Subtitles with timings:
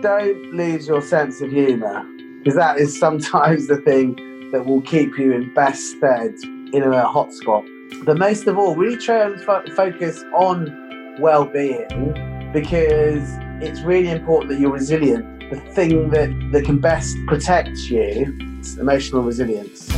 [0.00, 2.04] don't lose your sense of humour
[2.38, 4.14] because that is sometimes the thing
[4.52, 6.32] that will keep you in best stead
[6.72, 7.66] in a hotspot.
[8.04, 12.12] But most of all, really try and fo- focus on well-being
[12.52, 13.28] because
[13.60, 15.50] it's really important that you're resilient.
[15.50, 19.90] The thing that, that can best protect you is emotional resilience.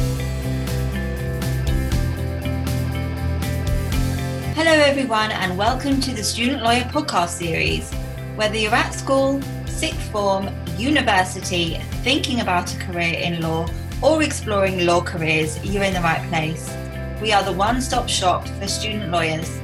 [4.54, 7.92] Hello, everyone, and welcome to the Student Lawyer podcast series.
[8.36, 9.42] Whether you're at school,
[9.80, 13.66] sixth form, university, thinking about a career in law,
[14.02, 16.70] or exploring law careers, you're in the right place.
[17.22, 19.58] We are the one stop shop for student lawyers.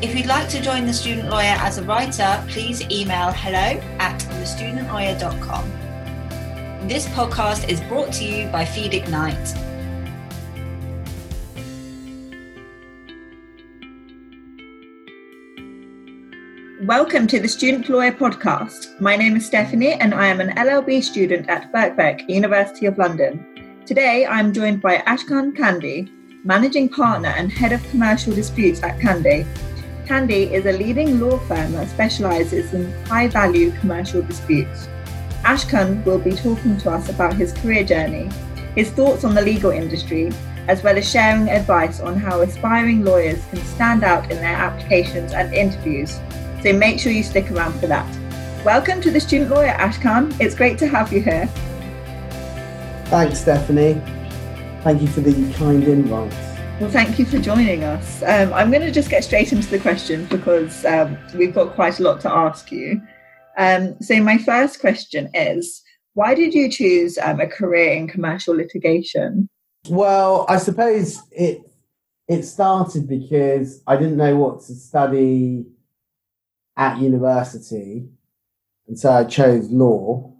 [0.00, 4.18] If you'd like to join the student lawyer as a writer, please email hello at
[4.18, 6.88] thestudentlawyer.com.
[6.88, 8.94] This podcast is brought to you by Feed.
[16.86, 19.00] Welcome to the Student Lawyer Podcast.
[19.00, 23.80] My name is Stephanie and I am an LLB student at Birkbeck, University of London.
[23.86, 26.10] Today I'm joined by Ashkhan Candey,
[26.44, 29.46] Managing Partner and Head of Commercial Disputes at CANDEY.
[30.06, 34.86] CANDEY is a leading law firm that specialises in high value commercial disputes.
[35.42, 38.28] Ashkhan will be talking to us about his career journey,
[38.74, 40.30] his thoughts on the legal industry,
[40.68, 45.32] as well as sharing advice on how aspiring lawyers can stand out in their applications
[45.32, 46.20] and interviews
[46.64, 48.08] so make sure you stick around for that.
[48.64, 50.34] Welcome to the Student Lawyer, Ashkhan.
[50.40, 51.46] It's great to have you here.
[53.08, 54.00] Thanks, Stephanie.
[54.82, 56.32] Thank you for the kind invite.
[56.80, 58.22] Well, thank you for joining us.
[58.22, 62.00] Um, I'm going to just get straight into the questions because um, we've got quite
[62.00, 62.98] a lot to ask you.
[63.58, 65.82] Um, so, my first question is
[66.14, 69.50] why did you choose um, a career in commercial litigation?
[69.90, 71.60] Well, I suppose it
[72.26, 75.66] it started because I didn't know what to study
[76.76, 78.08] at university,
[78.88, 80.32] and so I chose law.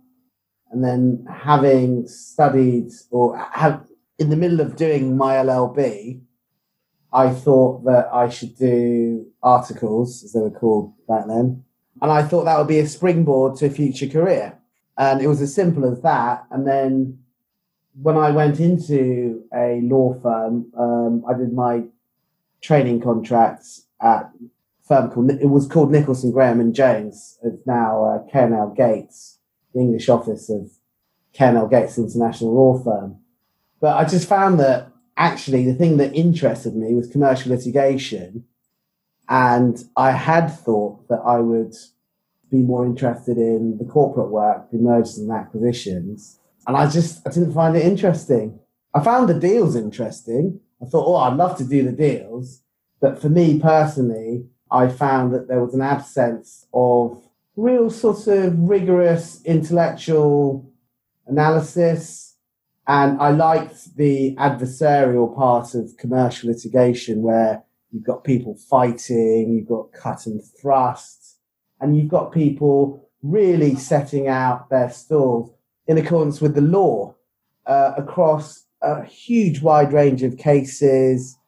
[0.71, 3.87] And then, having studied or have
[4.19, 6.21] in the middle of doing my LLB,
[7.13, 11.65] I thought that I should do articles, as they were called back then,
[12.03, 14.59] and I thought that would be a springboard to a future career.
[14.99, 16.45] And it was as simple as that.
[16.51, 17.19] And then,
[18.01, 21.85] when I went into a law firm, um, I did my
[22.61, 24.31] training contracts at
[24.87, 27.39] firm called it was called Nicholson Graham and Jones.
[27.43, 29.39] It's now uh, K&L Gates,
[29.73, 30.71] the English office of
[31.33, 33.17] K&L Gates International Law Firm.
[33.81, 38.45] But I just found that actually the thing that interested me was commercial litigation,
[39.29, 41.75] and I had thought that I would
[42.51, 47.31] be more interested in the corporate work, the mergers and acquisitions, and I just I
[47.31, 48.59] didn't find it interesting.
[48.95, 50.61] I found the deals interesting.
[50.81, 52.63] I thought, oh, I'd love to do the deals,
[53.01, 57.23] but for me personally, I found that there was an absence of
[57.55, 60.69] real sort of rigorous intellectual
[61.29, 62.35] analysis.
[62.89, 69.69] And I liked the adversarial part of commercial litigation where you've got people fighting, you've
[69.69, 71.39] got cut and thrust,
[71.81, 75.53] and you've got people really setting out their stalls
[75.87, 77.15] in accordance with the law
[77.67, 81.39] uh, across a huge wide range of cases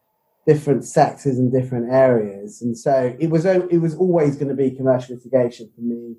[0.46, 2.62] different sectors and different areas.
[2.62, 6.16] And so it was it was always going to be commercial litigation for me,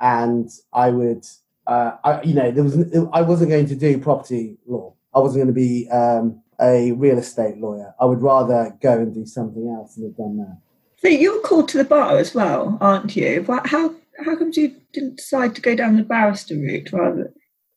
[0.00, 1.24] and I would.
[1.66, 2.76] Uh, I, you know, there was
[3.12, 4.94] I wasn't going to do property law.
[5.14, 7.94] I wasn't going to be um, a real estate lawyer.
[7.98, 10.58] I would rather go and do something else and have done that.
[10.98, 13.44] So you're called to the bar as well, aren't you?
[13.64, 13.94] How
[14.24, 17.32] how come you didn't decide to go down the barrister route rather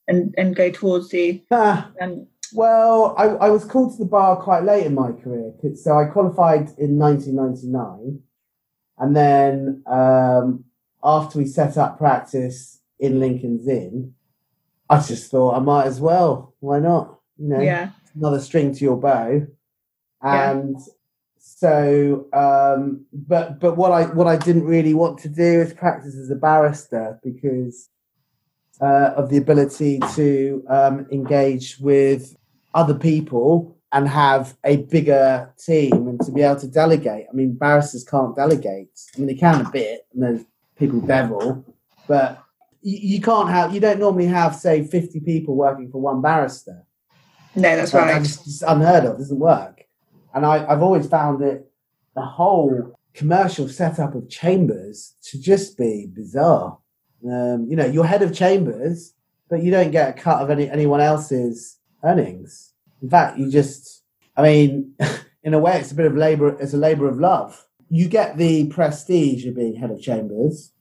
[0.07, 4.63] and and go towards the um, well, I, I was called to the bar quite
[4.63, 5.53] late in my career.
[5.75, 8.21] So I qualified in 1999.
[8.97, 10.65] And then um,
[11.03, 14.13] after we set up practice in Lincoln's Inn,
[14.89, 16.55] I just thought I might as well.
[16.59, 17.19] Why not?
[17.37, 17.91] You know, yeah.
[18.15, 19.45] another string to your bow.
[20.21, 20.93] And yeah.
[21.37, 26.15] so, um, but but what I what I didn't really want to do is practice
[26.15, 27.89] as a barrister because
[28.81, 32.35] uh, of the ability to um, engage with
[32.73, 37.25] other people and have a bigger team and to be able to delegate.
[37.29, 38.89] I mean, barristers can't delegate.
[39.15, 40.41] I mean, they can a bit, and there's
[40.77, 41.63] people devil,
[42.07, 42.43] but
[42.81, 43.73] you, you can't have.
[43.73, 46.83] You don't normally have, say, fifty people working for one barrister.
[47.55, 48.21] No, that's so right.
[48.21, 49.15] It's unheard of.
[49.15, 49.85] It doesn't work.
[50.33, 51.71] And I, I've always found it
[52.13, 56.77] the whole commercial setup of chambers to just be bizarre.
[57.25, 59.13] Um, you know, you're head of chambers,
[59.49, 62.73] but you don't get a cut of any anyone else's earnings.
[63.01, 64.03] In fact, you just,
[64.35, 64.93] I mean,
[65.43, 66.49] in a way, it's a bit of labor.
[66.59, 67.65] It's a labor of love.
[67.89, 70.71] You get the prestige of being head of chambers,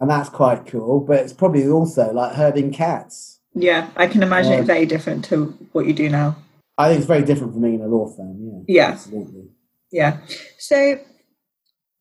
[0.00, 1.00] and that's quite cool.
[1.00, 3.40] But it's probably also like herding cats.
[3.54, 6.36] Yeah, I can imagine Um, it's very different to what you do now.
[6.78, 8.36] I think it's very different from being in a law firm.
[8.40, 8.88] Yeah, Yeah.
[8.92, 9.48] absolutely.
[9.92, 10.18] Yeah.
[10.56, 10.98] So,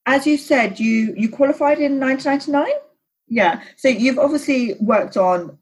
[0.05, 2.71] as you said, you you qualified in 1999.
[3.27, 3.61] Yeah.
[3.77, 5.57] So you've obviously worked on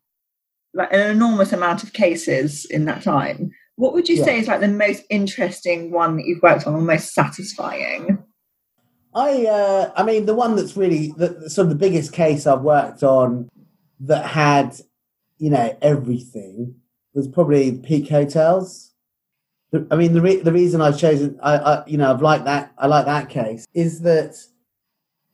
[0.78, 3.52] like an enormous amount of cases in that time.
[3.76, 4.24] What would you Yeah.
[4.26, 8.24] say is like the most interesting one that you've worked on, or most satisfying?
[9.14, 12.62] I, uh, I mean, the one that's really the, sort of the biggest case I've
[12.62, 13.50] worked on
[14.02, 14.80] that had,
[15.40, 16.76] you know, everything
[17.14, 18.92] was probably Peak Hotels.
[19.72, 22.46] The- I mean, the re- the reason I've chosen, I, I, you know, I've liked
[22.46, 22.72] that.
[22.78, 24.36] I like that case is that,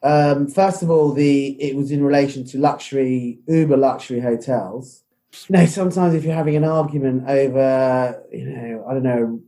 [0.01, 5.02] um, first of all, the it was in relation to luxury, uber luxury hotels.
[5.47, 9.41] You know, sometimes if you're having an argument over, you know, I don't know,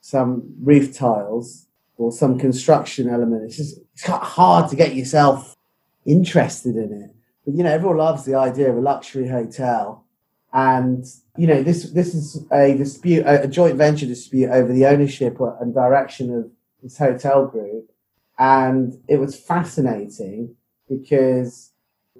[0.00, 1.66] some roof tiles
[1.96, 3.44] or some construction element.
[3.44, 5.56] It's just it's quite hard to get yourself
[6.04, 7.14] interested in it.
[7.44, 10.04] But you know, everyone loves the idea of a luxury hotel,
[10.52, 11.04] and
[11.36, 15.38] you know, this this is a dispute, a, a joint venture dispute over the ownership
[15.60, 16.50] and direction of
[16.82, 17.90] this hotel group,
[18.38, 20.54] and it was fascinating
[20.88, 21.72] because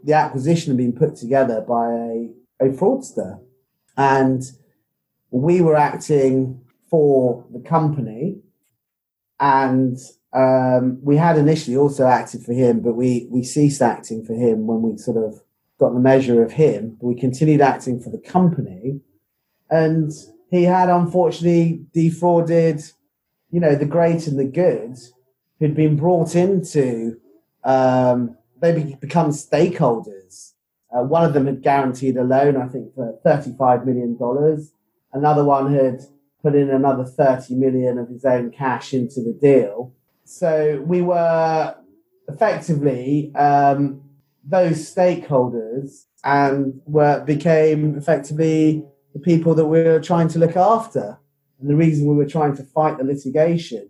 [0.02, 2.30] the acquisition had been put together by a,
[2.60, 3.40] a fraudster,
[3.96, 4.42] and
[5.30, 6.60] we were acting
[6.90, 8.40] for the company
[9.40, 9.98] and
[10.32, 14.66] um, we had initially also acted for him, but we we ceased acting for him
[14.66, 15.42] when we sort of
[15.78, 16.96] got the measure of him.
[17.00, 19.00] We continued acting for the company,
[19.70, 20.10] and
[20.50, 22.82] he had unfortunately defrauded,
[23.50, 24.96] you know, the great and the good,
[25.60, 27.20] who'd been brought into.
[27.62, 30.53] Um, they be- become stakeholders.
[30.94, 34.72] Uh, one of them had guaranteed a loan, I think, for thirty-five million dollars.
[35.12, 36.00] Another one had
[36.44, 39.94] put in another 30 million of his own cash into the deal.
[40.24, 41.74] So we were
[42.28, 44.02] effectively um,
[44.46, 51.18] those stakeholders and were became effectively the people that we were trying to look after.
[51.60, 53.88] And the reason we were trying to fight the litigation.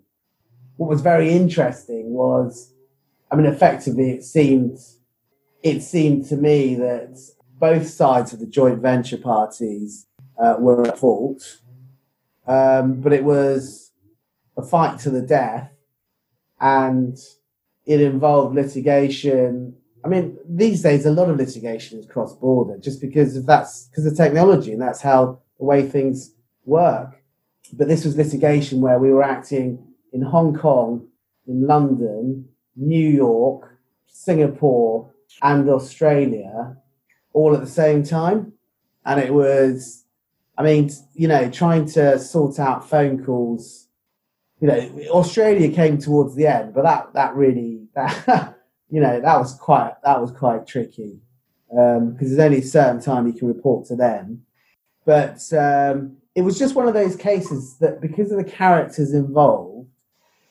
[0.76, 2.72] What was very interesting was,
[3.30, 4.78] I mean, effectively, it seemed
[5.64, 7.18] it seemed to me that
[7.58, 10.06] both sides of the joint venture parties
[10.38, 11.58] uh, were at fault
[12.46, 13.92] um, but it was
[14.56, 15.70] a fight to the death,
[16.60, 17.16] and
[17.86, 19.76] it involved litigation.
[20.04, 23.88] I mean, these days a lot of litigation is cross border, just because of that's
[23.88, 26.34] because of technology, and that's how the way things
[26.64, 27.22] work.
[27.72, 29.82] But this was litigation where we were acting
[30.12, 31.08] in Hong Kong,
[31.46, 35.10] in London, New York, Singapore,
[35.42, 36.76] and Australia,
[37.32, 38.52] all at the same time,
[39.04, 40.04] and it was
[40.56, 43.88] I mean, you know, trying to sort out phone calls.
[44.60, 48.56] You know, Australia came towards the end, but that that really, that,
[48.90, 51.20] you know, that was quite that was quite tricky
[51.68, 54.44] because there's only a certain time you can report to them.
[55.04, 59.88] But um, it was just one of those cases that because of the characters involved.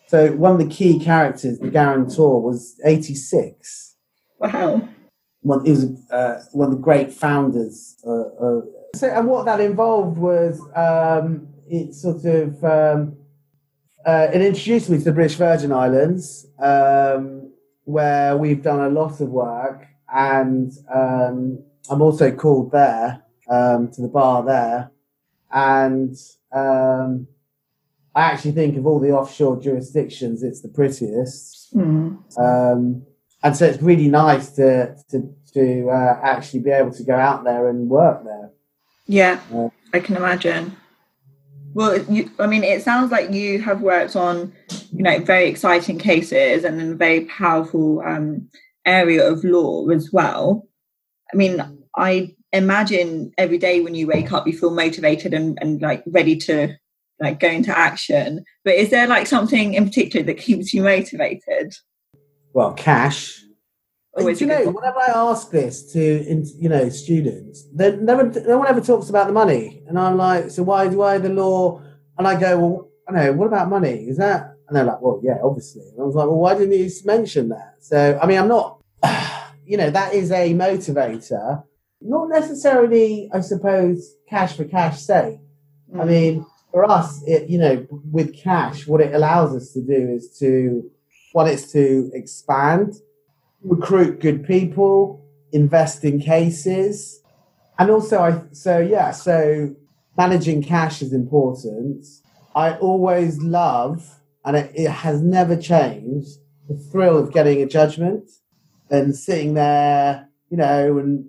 [0.08, 3.93] So one of the key characters, the guarantor, was 86
[4.44, 4.90] Wow.
[5.42, 7.98] one, he was uh, one of the great founders.
[8.06, 8.64] Uh, of,
[8.96, 13.18] so, and what that involved was um, it sort of um,
[14.06, 17.52] uh, it introduced me to the British Virgin Islands, um,
[17.86, 24.02] where we've done a lot of work, and um, I'm also called there um, to
[24.02, 24.92] the bar there,
[25.52, 26.16] and
[26.54, 27.28] um,
[28.16, 31.76] I actually think of all the offshore jurisdictions, it's the prettiest.
[31.76, 32.20] Mm.
[33.44, 37.44] And so it's really nice to to to uh, actually be able to go out
[37.44, 38.50] there and work there.
[39.06, 39.70] Yeah, Yeah.
[39.94, 40.76] I can imagine.
[41.74, 44.54] Well, you, I mean, it sounds like you have worked on,
[44.92, 48.48] you know, very exciting cases and in a very powerful um,
[48.86, 50.68] area of law as well.
[51.34, 55.82] I mean, I imagine every day when you wake up, you feel motivated and, and
[55.82, 56.76] like ready to
[57.20, 58.46] like go into action.
[58.64, 61.74] But is there like something in particular that keeps you motivated?
[62.54, 63.44] Well, cash.
[64.16, 64.76] Always you know, point.
[64.76, 66.00] whenever I ask this to
[66.60, 70.52] you know students, they never no one ever talks about the money, and I'm like,
[70.52, 71.82] so why do why the law?
[72.20, 74.06] And I go, well, I know what about money?
[74.08, 74.56] Is that?
[74.68, 75.82] And they're like, well, yeah, obviously.
[75.82, 77.78] And I was like, well, why didn't you mention that?
[77.80, 78.84] So I mean, I'm not,
[79.66, 81.64] you know, that is a motivator,
[82.00, 85.40] not necessarily, I suppose, cash for cash sake.
[85.92, 86.02] Mm.
[86.02, 90.08] I mean, for us, it you know, with cash, what it allows us to do
[90.16, 90.92] is to
[91.34, 92.96] one, it's to expand,
[93.64, 97.22] recruit good people, invest in cases,
[97.78, 99.76] and also I so yeah, so
[100.18, 102.06] managing cash is important.
[102.56, 108.30] I always love, and it, it has never changed, the thrill of getting a judgment
[108.90, 111.28] and sitting there you know, and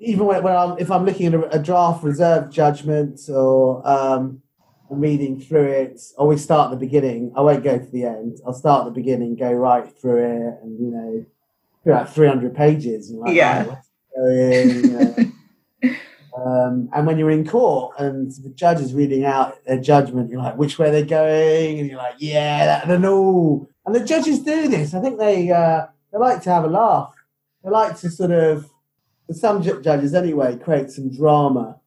[0.00, 4.42] even when, when I'm if I'm looking at a, a draft reserve judgment or um,
[4.90, 7.32] reading through it, I always start at the beginning.
[7.36, 8.38] I won't go to the end.
[8.46, 11.26] I'll start at the beginning, go right through it, and you know,
[11.94, 13.10] like 300 pages.
[13.10, 13.66] And like, Yeah.
[13.68, 13.76] oh,
[14.16, 14.82] going, you
[15.84, 15.94] know.
[16.36, 20.42] um, and when you're in court and the judge is reading out their judgment, you're
[20.42, 23.68] like, which way they're going, and you're like, yeah, that, and all.
[23.86, 24.94] And the judges do this.
[24.94, 27.14] I think they uh, they like to have a laugh.
[27.64, 28.68] They like to sort of
[29.32, 31.79] some judges anyway create some drama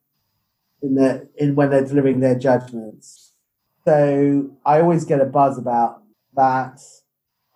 [0.84, 3.34] in in when they're delivering their judgments.
[3.86, 6.04] So I always get a buzz about
[6.36, 6.80] that.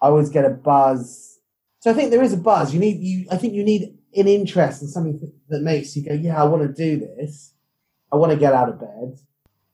[0.02, 1.40] I always get a buzz.
[1.80, 2.74] So I think there is a buzz.
[2.74, 3.28] You need you.
[3.32, 6.64] I think you need an interest in something that makes you go, yeah, I want
[6.64, 7.54] to do this.
[8.12, 9.20] I want to get out of bed.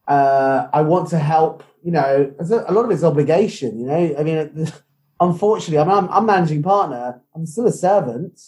[0.07, 1.63] Uh, I want to help.
[1.83, 3.79] You know, a lot of it's obligation.
[3.79, 4.72] You know, I mean,
[5.19, 7.22] unfortunately, I'm, I'm I'm managing partner.
[7.36, 8.39] I'm still a servant.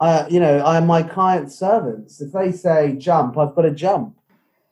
[0.00, 2.20] I, you know, I am my client's servants.
[2.20, 4.17] If they say jump, I've got to jump.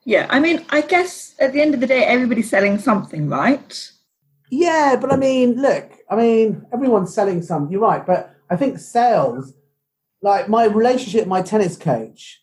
[0.07, 3.91] Yeah, I mean, I guess at the end of the day, everybody's selling something, right?
[4.53, 7.69] Yeah, but I mean, look, I mean, everyone's selling some.
[7.73, 9.53] You're right, but I think sales,
[10.23, 12.41] like my relationship, my tennis coach,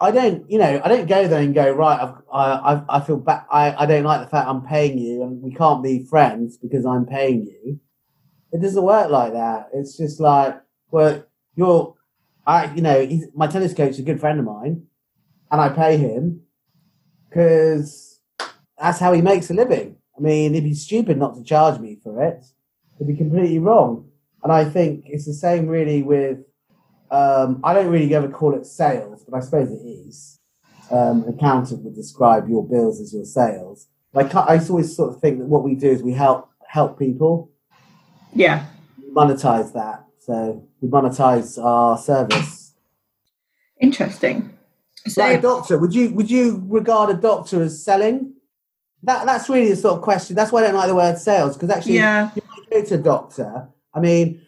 [0.00, 2.00] I don't, you know, I don't go there and go right.
[2.00, 3.42] I've, I, I, I feel bad.
[3.50, 6.86] I, I don't like the fact I'm paying you, and we can't be friends because
[6.86, 7.80] I'm paying you.
[8.52, 9.70] It doesn't work like that.
[9.72, 10.60] It's just like,
[10.92, 11.24] well,
[11.56, 11.96] you're,
[12.46, 14.86] I, you know, my tennis coach is a good friend of mine,
[15.50, 16.42] and I pay him
[17.34, 18.20] because
[18.80, 19.96] that's how he makes a living.
[20.16, 22.44] I mean, it'd be stupid not to charge me for it.
[22.96, 24.08] It'd be completely wrong.
[24.44, 26.38] And I think it's the same really with,
[27.10, 30.38] um, I don't really ever call it sales, but I suppose it is.
[30.90, 33.88] Um, an accountant would describe your bills as your sales.
[34.12, 37.50] Like I always sort of think that what we do is we help help people
[38.32, 38.66] Yeah.
[38.98, 40.04] we monetize that.
[40.20, 42.74] So we monetize our service.
[43.80, 44.53] Interesting.
[45.06, 48.34] So, Like a doctor, would you would you regard a doctor as selling?
[49.02, 50.34] That that's really the sort of question.
[50.34, 52.94] That's why I don't like the word sales because actually, yeah, you might go to
[52.94, 53.68] a doctor.
[53.92, 54.40] I mean,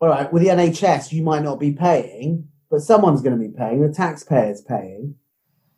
[0.00, 3.52] all right, with the NHS, you might not be paying, but someone's going to be
[3.52, 3.82] paying.
[3.82, 5.16] The taxpayer's paying.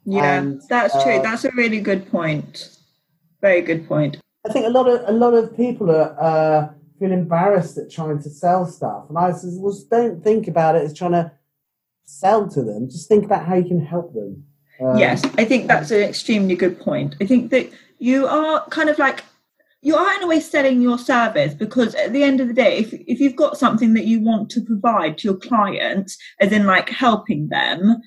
[0.05, 1.15] yeah, And, that's true.
[1.15, 2.77] uh, That's a really good point.
[3.41, 4.19] Very good point.
[4.47, 8.21] I think a lot of a lot of people are uh, feel embarrassed at trying
[8.23, 11.33] to sell stuff, and I says, well, don't think about it as trying to
[12.05, 12.89] sell to them.
[12.89, 14.45] Just think about how you can help them.
[14.81, 17.17] Um, yes, I think that's an extremely good point.
[17.21, 19.25] I think that you are kind of like
[19.83, 22.79] you are in a way selling your service because at the end of the day,
[22.79, 26.67] if if you've got something that you want to provide to your clients, as in
[26.67, 28.01] like helping them,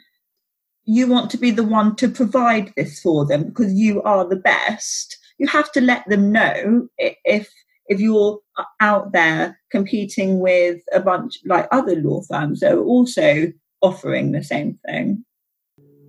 [0.85, 4.35] you want to be the one to provide this for them because you are the
[4.35, 5.17] best.
[5.37, 7.51] You have to let them know if
[7.87, 8.39] if you're
[8.79, 13.51] out there competing with a bunch like other law firms that are also
[13.85, 15.23] offering the same thing.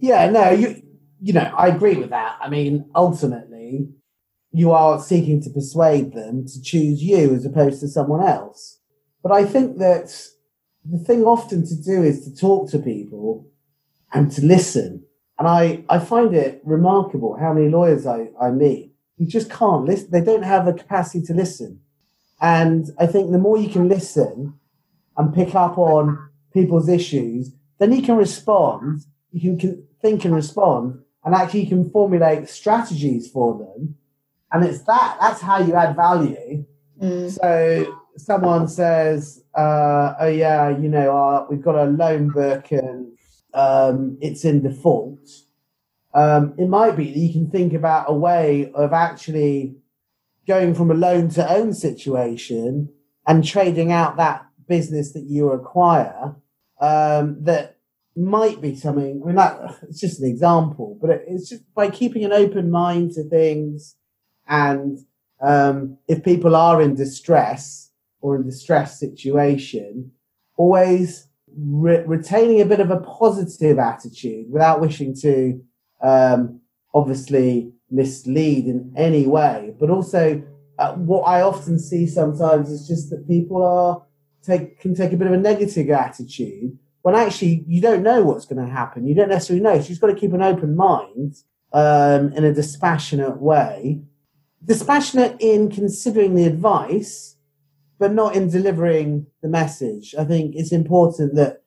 [0.00, 0.82] Yeah, no, you
[1.20, 2.38] you know, I agree with that.
[2.40, 3.88] I mean, ultimately,
[4.52, 8.78] you are seeking to persuade them to choose you as opposed to someone else.
[9.22, 10.08] But I think that
[10.84, 13.48] the thing often to do is to talk to people
[14.12, 15.04] and to listen.
[15.38, 19.84] And I, I find it remarkable how many lawyers I, I meet who just can't
[19.84, 20.10] listen.
[20.10, 21.80] They don't have the capacity to listen.
[22.40, 24.54] And I think the more you can listen
[25.16, 31.02] and pick up on people's issues, then you can respond you can, think and respond
[31.24, 33.96] and actually you can formulate strategies for them.
[34.52, 36.64] And it's that that's how you add value.
[37.02, 37.30] Mm.
[37.30, 43.12] so someone says uh, oh yeah you know uh, we've got a loan book and
[43.52, 45.28] um, it's in default.
[46.14, 49.76] Um, it might be that you can think about a way of actually
[50.46, 52.88] going from a loan to own situation
[53.26, 56.36] and trading out that business that you acquire
[56.80, 57.76] um, that
[58.16, 59.20] might be something.
[59.22, 62.70] I mean, that it's just an example, but it, it's just by keeping an open
[62.70, 63.96] mind to things,
[64.48, 64.98] and
[65.40, 67.90] um, if people are in distress
[68.20, 70.12] or in distress situation,
[70.56, 75.60] always re- retaining a bit of a positive attitude without wishing to
[76.02, 76.60] um,
[76.94, 80.42] obviously mislead in any way, but also.
[80.78, 84.02] Uh, what I often see sometimes is just that people are
[84.46, 88.46] take can take a bit of a negative attitude when actually you don't know what's
[88.46, 89.06] going to happen.
[89.06, 89.80] You don't necessarily know.
[89.80, 91.36] So you've got to keep an open mind
[91.72, 94.02] um, in a dispassionate way.
[94.64, 97.36] Dispassionate in considering the advice,
[98.00, 100.16] but not in delivering the message.
[100.18, 101.62] I think it's important that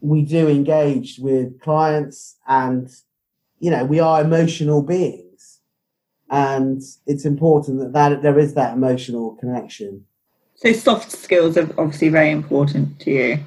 [0.00, 2.88] we do engage with clients and,
[3.58, 5.60] you know, we are emotional beings.
[6.30, 10.04] And it's important that, that there is that emotional connection.
[10.56, 13.38] So soft skills are obviously very important to you.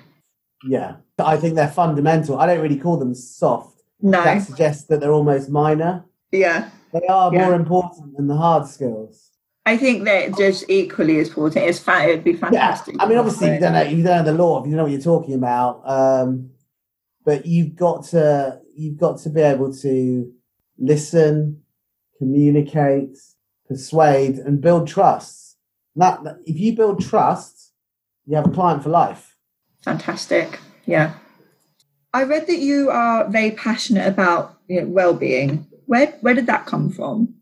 [0.64, 2.40] Yeah, I think they're fundamental.
[2.40, 3.82] I don't really call them soft.
[4.02, 4.24] No.
[4.24, 6.06] That suggests that they're almost minor.
[6.32, 6.70] Yeah.
[6.94, 7.46] They are Yeah.
[7.46, 9.32] more important than the hard skills.
[9.66, 11.66] I think they're just equally as important.
[11.66, 12.96] It's it'd be Yeah, fantastic.
[13.00, 14.92] I mean, obviously, you don't know you don't know the law, you don't know what
[14.92, 15.82] you're talking about.
[15.86, 16.50] Um,
[17.26, 20.32] but you've got to you've got to be able to
[20.80, 21.62] listen,
[22.18, 23.18] communicate,
[23.68, 25.49] persuade, and build trust.
[25.96, 27.74] That if you build trust,
[28.26, 29.36] you have a client for life.
[29.82, 30.60] Fantastic.
[30.86, 31.14] Yeah.
[32.14, 35.68] I read that you are very passionate about you know, well-being.
[35.86, 37.36] Where where did that come from?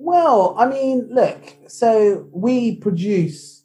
[0.00, 3.64] Well, I mean, look, so we produce,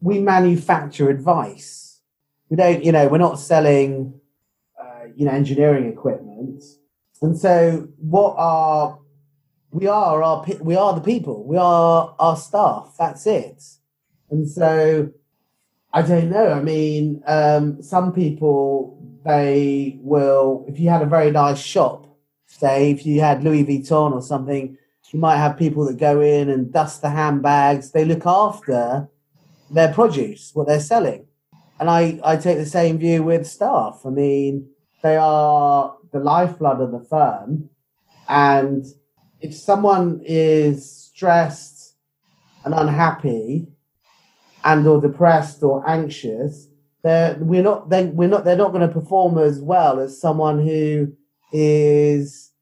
[0.00, 2.00] we manufacture advice.
[2.48, 4.20] We don't, you know, we're not selling,
[4.80, 6.62] uh, you know, engineering equipment.
[7.20, 8.98] And so what are,
[9.72, 13.64] we are our, we are the people, we are our staff, that's it.
[14.30, 15.10] And so
[15.92, 16.52] I don't know.
[16.52, 22.06] I mean, um, some people, they will, if you had a very nice shop,
[22.46, 24.76] say if you had Louis Vuitton or something,
[25.10, 27.90] you might have people that go in and dust the handbags.
[27.90, 29.08] They look after
[29.70, 31.26] their produce, what they're selling.
[31.78, 34.00] And I, I take the same view with staff.
[34.06, 34.68] I mean,
[35.02, 37.68] they are the lifeblood of the firm.
[38.28, 38.86] And
[39.42, 41.96] if someone is stressed
[42.64, 43.66] and unhappy
[44.64, 46.68] and or depressed or anxious,
[47.02, 50.64] they're we're not then we're not they're not going to perform as well as someone
[50.64, 51.12] who
[51.52, 52.52] is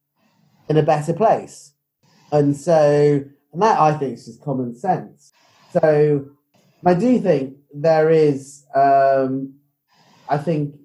[0.68, 1.74] in a better place.
[2.32, 3.22] And so,
[3.52, 5.32] and that I think is just common sense.
[5.72, 6.26] So,
[6.86, 9.54] I do think there is, um,
[10.28, 10.76] I think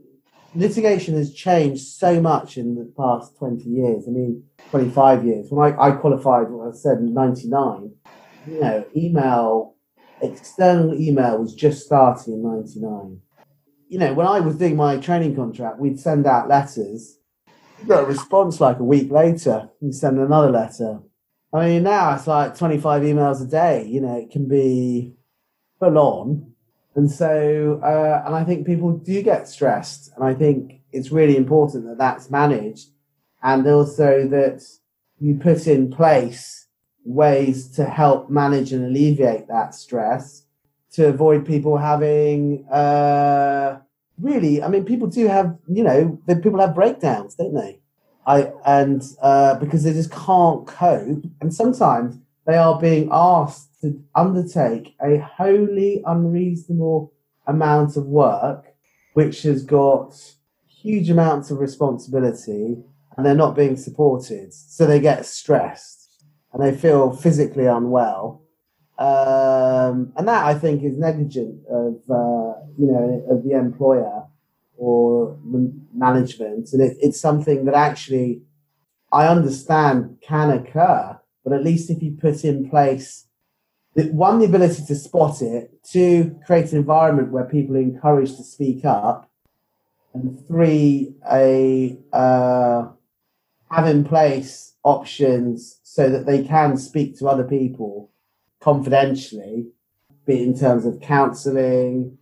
[0.56, 4.06] litigation has changed so much in the past 20 years.
[4.08, 5.48] I mean, 25 years.
[5.50, 7.92] When I, I qualified, what I said in 99,
[8.48, 9.76] you know, email,
[10.22, 13.20] external email was just starting in 99.
[13.88, 17.20] You know, when I was doing my training contract, we'd send out letters
[17.88, 19.70] got a response like a week later.
[19.82, 21.00] You send another letter.
[21.54, 23.86] I mean, now it's like 25 emails a day.
[23.88, 25.14] You know, it can be
[25.80, 26.54] full on.
[26.96, 30.12] And so, uh, and I think people do get stressed.
[30.16, 32.90] And I think it's really important that that's managed.
[33.44, 34.64] And also that
[35.20, 36.68] you put in place
[37.04, 40.44] ways to help manage and alleviate that stress
[40.94, 43.78] to avoid people having, uh,
[44.20, 47.80] really, I mean, people do have, you know, people have breakdowns, don't they?
[48.26, 54.02] I and uh, because they just can't cope, and sometimes they are being asked to
[54.14, 57.12] undertake a wholly unreasonable
[57.48, 58.66] amount of work,
[59.14, 60.16] which has got
[60.68, 62.78] huge amounts of responsibility,
[63.18, 66.06] and they're not being supported, so they get stressed
[66.56, 68.42] and they feel physically unwell.
[68.98, 74.24] Um, and that I think is negligent of uh, you know of the employer
[74.78, 78.42] or the management, and it, it's something that actually
[79.12, 83.28] I understand can occur, but at least if you put in place
[83.94, 88.36] the, one the ability to spot it, two create an environment where people are encouraged
[88.36, 89.30] to speak up,
[90.14, 92.88] and three a uh,
[93.72, 98.12] have in place options so that they can speak to other people
[98.60, 99.68] confidentially,
[100.26, 102.18] be in terms of counselling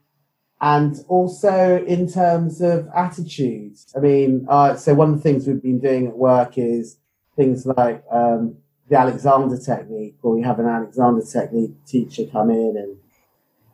[0.62, 3.86] and also in terms of attitudes.
[3.96, 6.98] I mean, uh, so one of the things we've been doing at work is
[7.36, 8.58] things like um,
[8.94, 12.98] the Alexander technique, where we have an Alexander technique teacher come in, and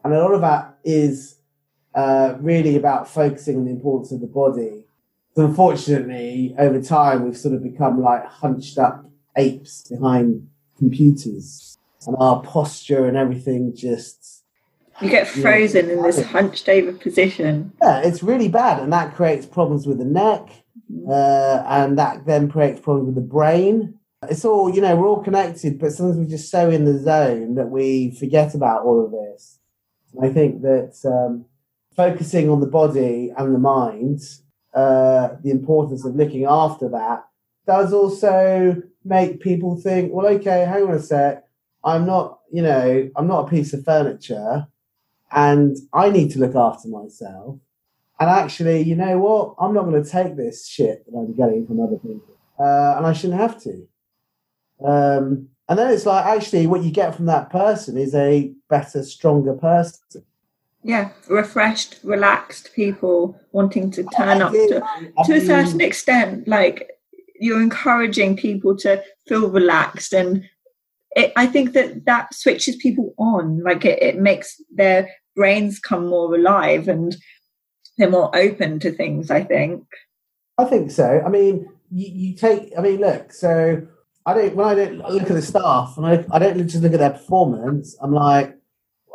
[0.04, 1.40] and a lot of that is
[1.94, 4.86] uh, really about focusing on the importance of the body.
[5.36, 9.06] So unfortunately, over time, we've sort of become like hunched up
[9.36, 11.78] apes behind computers,
[12.08, 14.44] and our posture and everything just
[15.02, 17.74] You get frozen in this hunched over position.
[17.82, 20.48] yeah, it's really bad, and that creates problems with the neck,
[21.10, 23.99] uh, and that then creates problems with the brain.
[24.28, 27.56] It's all you know, we're all connected, but sometimes we're just so in the zone
[27.56, 29.60] that we forget about all of this.
[30.22, 31.46] I think that um,
[31.96, 34.22] focusing on the body and the mind,
[34.74, 37.26] uh, the importance of looking after that,
[37.66, 41.44] does also make people think, well, okay, hang on a sec,
[41.84, 44.68] I'm not, you know, I'm not a piece of furniture
[45.32, 47.58] and I need to look after myself.
[48.20, 49.56] And actually, you know what?
[49.60, 53.06] I'm not going to take this shit that I'm getting from other people, uh, and
[53.06, 53.88] I shouldn't have to.
[54.86, 59.04] Um, and then it's like, actually, what you get from that person is a better,
[59.04, 60.24] stronger person.
[60.84, 64.82] Yeah, refreshed, relaxed people wanting to turn up to,
[65.18, 66.48] I to a certain extent.
[66.48, 66.90] Like
[67.40, 70.46] you're encouraging people to feel relaxed, and
[71.18, 73.62] it, I think that that switches people on.
[73.62, 77.16] Like it, it makes their brains come more alive, and
[77.98, 79.30] they're more open to things.
[79.30, 79.84] I think.
[80.58, 81.22] I think so.
[81.26, 82.72] I mean, you, you take.
[82.78, 83.34] I mean, look.
[83.34, 83.86] So
[84.26, 84.56] I don't.
[84.56, 87.12] When I don't look at the staff, and I, I don't just look at their
[87.12, 87.96] performance.
[88.02, 88.56] I'm like,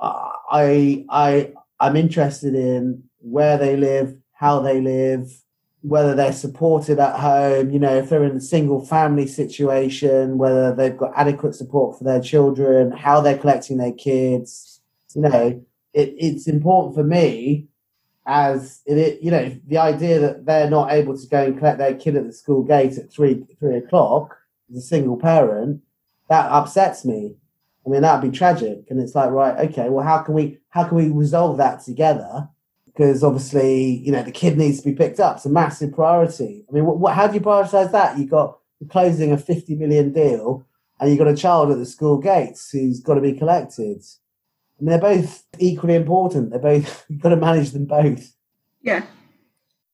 [0.02, 5.30] I I I'm interested in where they live, how they live,
[5.82, 10.74] whether they're supported at home, you know, if they're in a single family situation, whether
[10.74, 14.80] they've got adequate support for their children, how they're collecting their kids.
[15.14, 17.68] You know, it, it's important for me
[18.26, 21.94] as it, you know, the idea that they're not able to go and collect their
[21.94, 24.36] kid at the school gate at three three o'clock
[24.70, 25.82] as a single parent,
[26.28, 27.36] that upsets me.
[27.86, 28.84] I mean, that'd be tragic.
[28.88, 32.48] And it's like, right, okay, well, how can we how can we resolve that together?
[32.94, 35.36] because obviously, you know, the kid needs to be picked up.
[35.36, 36.64] It's a massive priority.
[36.68, 38.18] I mean, what, what how do you prioritize that?
[38.18, 40.64] You've got closing a 50 million deal
[41.00, 44.00] and you've got a child at the school gates who's got to be collected.
[44.78, 46.50] I mean, they're both equally important.
[46.50, 48.32] They're both, you've got to manage them both.
[48.82, 49.04] Yeah.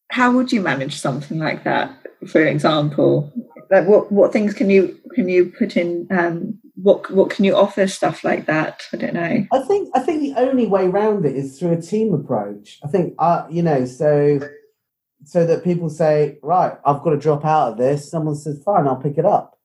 [0.09, 1.95] How would you manage something like that,
[2.27, 3.33] for example?
[3.71, 7.55] Like what, what things can you can you put in um, what what can you
[7.55, 8.83] offer stuff like that?
[8.93, 9.47] I don't know.
[9.53, 12.79] I think i think the only way around it is through a team approach.
[12.85, 14.41] I think uh you know so
[15.25, 18.87] so that people say right i've got to drop out of this someone says fine
[18.87, 19.59] i'll pick it up.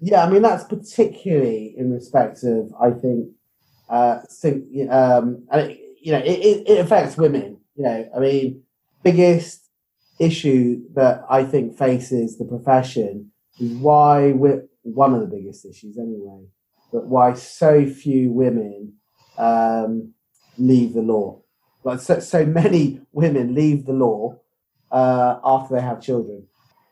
[0.00, 3.28] Yeah i mean that's particularly in respect of i think
[3.88, 8.62] uh think, um it, you know it, it affects women you know i mean
[9.02, 9.68] biggest
[10.20, 13.30] issue that i think faces the profession
[13.60, 16.44] is why we're one of the biggest issues anyway,
[16.92, 18.94] but why so few women
[19.36, 20.12] um,
[20.56, 21.40] leave the law.
[21.84, 24.38] Like so, so many women leave the law
[24.90, 26.46] uh, after they have children,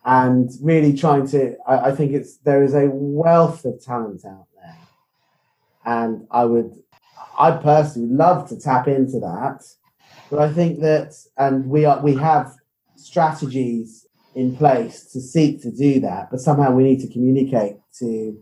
[0.04, 1.56] and really trying to.
[1.66, 4.78] I, I think it's there is a wealth of talent out there,
[5.84, 6.72] and I would,
[7.38, 9.64] I personally would love to tap into that,
[10.30, 12.54] but I think that, and we are we have
[12.94, 14.05] strategies
[14.36, 18.38] in place to seek to do that, but somehow we need to communicate to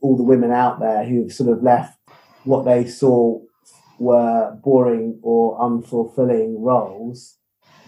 [0.00, 1.98] all the women out there who've sort of left
[2.44, 3.38] what they saw
[3.98, 7.36] were boring or unfulfilling roles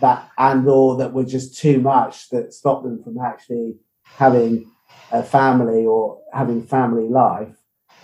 [0.00, 4.70] that and or that were just too much that stopped them from actually having
[5.10, 7.56] a family or having family life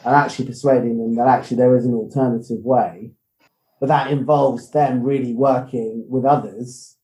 [0.06, 3.12] and actually persuading them that actually there is an alternative way.
[3.78, 6.96] But that involves them really working with others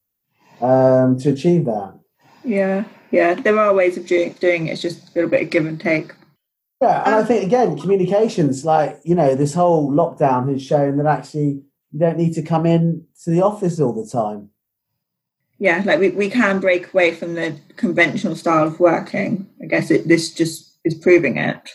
[0.62, 2.00] um, to achieve that
[2.44, 3.34] yeah, yeah.
[3.34, 4.72] There are ways of doing, doing it.
[4.72, 6.12] It's just a little bit of give and take.
[6.80, 10.96] Yeah, and I um, think again, communications like you know this whole lockdown has shown
[10.96, 14.50] that actually you don't need to come in to the office all the time.
[15.58, 19.46] Yeah, like we, we can break away from the conventional style of working.
[19.62, 21.70] I guess it, this just is proving it.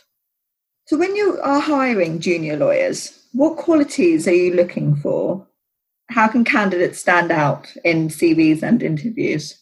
[0.87, 5.47] So, when you are hiring junior lawyers, what qualities are you looking for?
[6.09, 9.55] How can candidates stand out in CVs and interviews?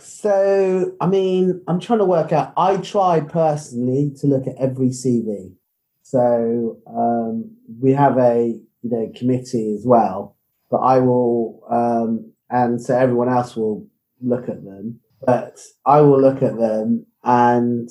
[0.00, 2.54] So, I mean, I'm trying to work out.
[2.56, 5.54] I tried personally to look at every CV.
[6.02, 10.36] So, um, we have a you know committee as well,
[10.70, 13.86] but I will, um, and so everyone else will
[14.22, 15.00] look at them.
[15.24, 17.88] But I will look at them, and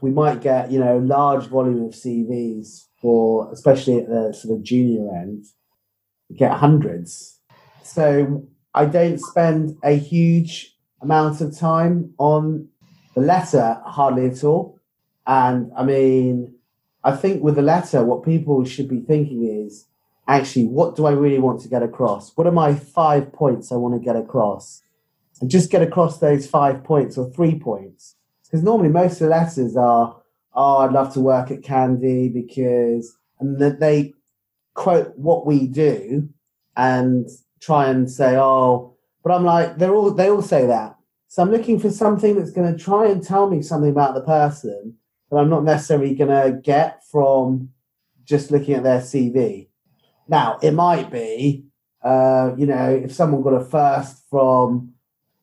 [0.00, 4.64] we might get you know large volume of CVs for, especially at the sort of
[4.64, 5.44] junior end,
[6.36, 7.40] get hundreds.
[7.82, 10.71] So I don't spend a huge
[11.02, 12.68] amount of time on
[13.14, 14.78] the letter, hardly at all.
[15.26, 16.54] And I mean,
[17.04, 19.86] I think with the letter, what people should be thinking is
[20.28, 22.36] actually, what do I really want to get across?
[22.36, 24.82] What are my five points I want to get across?
[25.40, 28.14] And just get across those five points or three points.
[28.44, 30.16] Because normally most of the letters are,
[30.54, 34.14] oh, I'd love to work at CANDEY because, and that they
[34.74, 36.28] quote what we do
[36.76, 37.28] and
[37.60, 38.91] try and say, oh,
[39.22, 40.96] but I'm like, they're all they all say that.
[41.28, 44.20] So I'm looking for something that's going to try and tell me something about the
[44.20, 44.96] person
[45.30, 47.70] that I'm not necessarily going to get from
[48.24, 49.68] just looking at their CV.
[50.28, 51.64] Now, it might be,
[52.04, 54.92] uh, you know, if someone got a first from,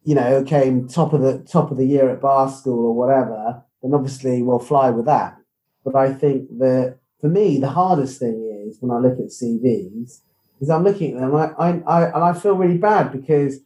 [0.03, 3.63] you know, came top of the top of the year at bar school or whatever,
[3.81, 5.37] then obviously we'll fly with that.
[5.83, 10.21] But I think that for me, the hardest thing is when I look at CVs
[10.61, 13.59] is I'm looking at them I, I, I and I feel really bad because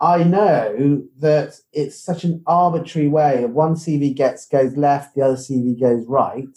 [0.00, 5.22] I know that it's such an arbitrary way of one CV gets goes left, the
[5.22, 6.56] other CV goes right.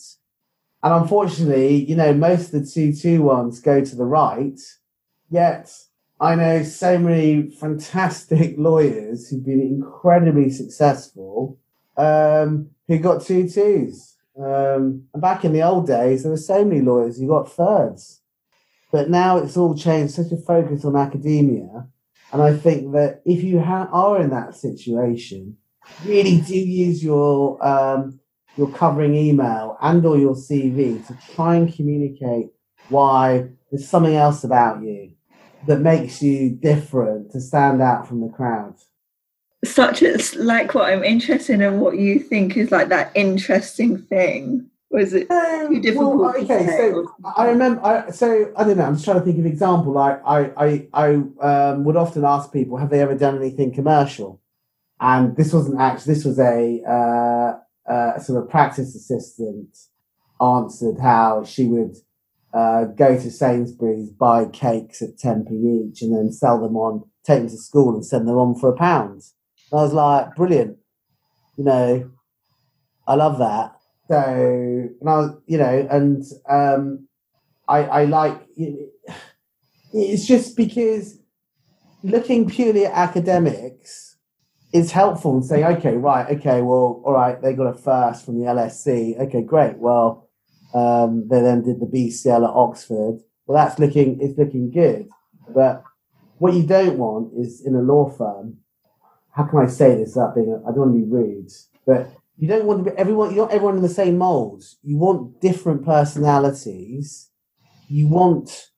[0.83, 4.59] And unfortunately, you know, most of the two two ones go to the right.
[5.29, 5.73] Yet
[6.19, 11.57] I know so many fantastic lawyers who've been incredibly successful
[11.97, 14.17] um, who got two twos.
[14.37, 18.21] Um, and back in the old days, there were so many lawyers who got thirds.
[18.91, 21.87] But now it's all changed, such a focus on academia
[22.31, 25.57] And I think that if you ha- are in that situation,
[26.05, 28.19] really do use your um,
[28.57, 32.47] your covering email and or your CV to try and communicate
[32.89, 35.11] why there's something else about you
[35.67, 38.75] that makes you different to stand out from the crowd.
[39.63, 44.70] Such as like what I'm interested in what you think is like that interesting thing.
[44.91, 46.17] Was it too difficult?
[46.17, 47.85] Well, okay, so I remember.
[47.85, 48.83] I, so I don't know.
[48.83, 49.93] I'm just trying to think of an example.
[49.93, 54.41] Like I, I, I um, would often ask people, "Have they ever done anything commercial?"
[54.99, 56.13] And this wasn't actually.
[56.13, 59.77] This was a uh, uh, sort of practice assistant
[60.41, 61.95] answered how she would
[62.53, 65.51] uh, go to Sainsbury's, buy cakes at 10p
[65.89, 68.69] each, and then sell them on, take them to school and send them on for
[68.69, 69.23] a pound.
[69.71, 70.77] And I was like, brilliant.
[71.55, 72.11] You know,
[73.07, 73.75] I love that.
[74.11, 77.07] So, and I you know, and um,
[77.65, 78.37] I, I like,
[79.93, 81.17] it's just because
[82.03, 84.17] looking purely at academics
[84.73, 88.37] is helpful and saying, okay, right, okay, well, all right, they got a first from
[88.37, 89.17] the LSE.
[89.17, 89.77] Okay, great.
[89.77, 90.29] Well,
[90.73, 93.21] um, they then did the BCL at Oxford.
[93.45, 95.07] Well, that's looking it's looking good.
[95.55, 95.85] But
[96.37, 98.57] what you don't want is in a law firm.
[99.31, 100.61] How can I say this without being?
[100.67, 101.49] I don't want to be rude,
[101.85, 103.35] but you don't want to be everyone.
[103.35, 104.63] You're not everyone in the same mold.
[104.81, 107.29] You want different personalities.
[107.87, 108.71] You want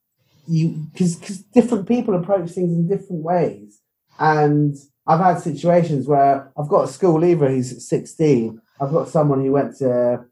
[0.45, 3.79] you because because different people approach things in different ways.
[4.19, 4.75] And
[5.07, 8.59] I've had situations where I've got a school leaver who's 16.
[8.81, 10.25] I've got someone who went to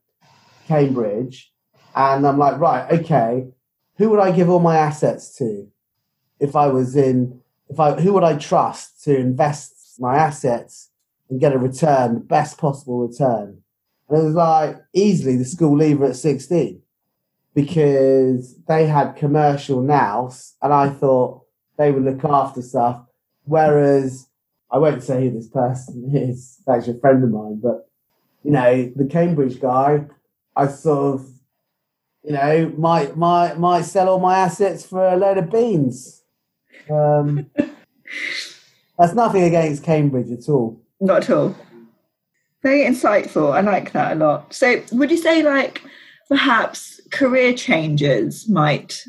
[0.68, 1.54] Cambridge,
[1.96, 3.48] and I'm like, right, okay,
[3.98, 5.68] who would I give all my assets to
[6.42, 7.40] if I was in,
[7.70, 10.91] if I, who would I trust to invest my assets
[11.32, 13.64] and get a return, the best possible return?
[14.08, 16.82] And it was like easily the school leaver at 16
[17.56, 21.42] because they had commercial nous and I thought
[21.78, 23.02] they would look after stuff.
[23.46, 24.28] Whereas
[24.70, 27.88] I won't say who this person is, actually a friend of mine, but
[28.44, 30.06] you know, the Cambridge guy,
[30.56, 31.28] I sort of,
[32.24, 36.24] you know, might might might sell all my assets for a load of beans.
[36.90, 37.50] Um,
[38.98, 40.82] that's nothing against Cambridge at all.
[41.02, 41.56] Not at all.
[42.64, 43.54] Very insightful.
[43.54, 44.54] I like that a lot.
[44.54, 45.82] So, would you say like
[46.30, 49.04] perhaps career changes might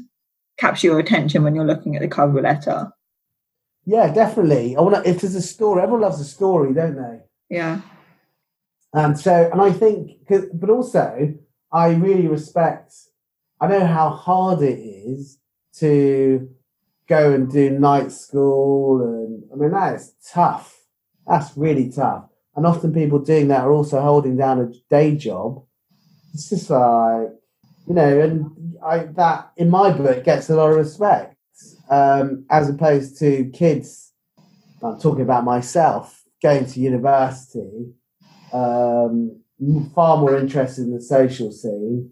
[0.57, 2.91] capture your attention when you're looking at the cover letter?
[3.85, 4.75] Yeah, definitely.
[4.75, 5.09] I want to.
[5.09, 7.21] If there's a story, everyone loves a story, don't they?
[7.51, 7.83] Yeah.
[8.95, 10.19] And so, and I think,
[10.55, 11.35] but also,
[11.71, 12.95] I really respect.
[13.61, 15.39] I know how hard it is
[15.79, 16.49] to
[17.07, 20.72] go and do night school, and I mean that is tough.
[21.27, 22.25] That's really tough.
[22.55, 25.65] And often people doing that are also holding down a day job.
[26.35, 27.29] It's just like,
[27.87, 31.37] you know, and I that in my book gets a lot of respect,
[31.91, 34.13] um, as opposed to kids.
[34.83, 37.93] I'm talking about myself going to university
[38.53, 39.41] um,
[39.95, 42.11] far more interested in the social scene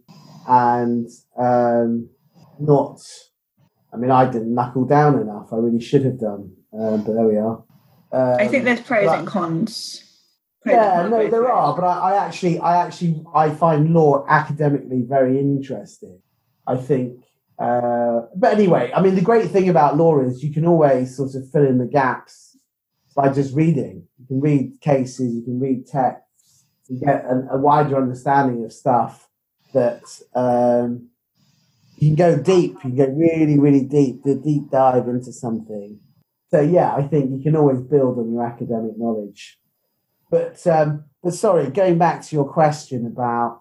[0.49, 2.09] and um,
[2.59, 3.01] not.
[3.93, 5.53] I mean, I didn't knuckle down enough.
[5.53, 7.65] I really should have done, um, but there we are.
[8.13, 10.05] I think there's pros and cons.
[10.63, 11.51] Pros yeah, and no, there ways.
[11.53, 16.21] are, but I, I actually, I actually, I find law academically very interesting.
[16.67, 17.21] I think
[17.61, 21.35] uh, but anyway, I mean, the great thing about law is you can always sort
[21.35, 22.57] of fill in the gaps
[23.15, 24.07] by just reading.
[24.19, 28.73] You can read cases, you can read texts, you get a, a wider understanding of
[28.73, 29.29] stuff
[29.75, 30.03] that
[30.35, 31.11] um,
[31.99, 32.73] you can go deep.
[32.77, 36.01] You can go really, really deep, the deep dive into something.
[36.51, 39.59] So yeah, I think you can always build on your academic knowledge.
[40.31, 43.61] But um, but sorry, going back to your question about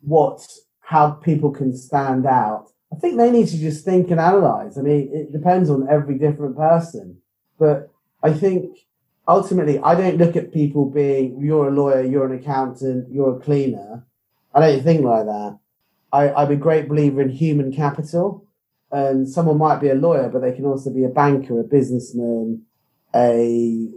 [0.00, 0.46] what
[0.80, 2.70] how people can stand out.
[2.92, 4.78] I think they need to just think and analyze.
[4.78, 7.18] I mean, it depends on every different person,
[7.58, 7.90] but
[8.22, 8.78] I think
[9.26, 13.40] ultimately, I don't look at people being you're a lawyer, you're an accountant, you're a
[13.40, 14.06] cleaner.
[14.54, 15.58] I don't think like that.
[16.12, 18.46] I, I'm a great believer in human capital,
[18.94, 22.62] and someone might be a lawyer, but they can also be a banker, a businessman,
[23.14, 23.88] a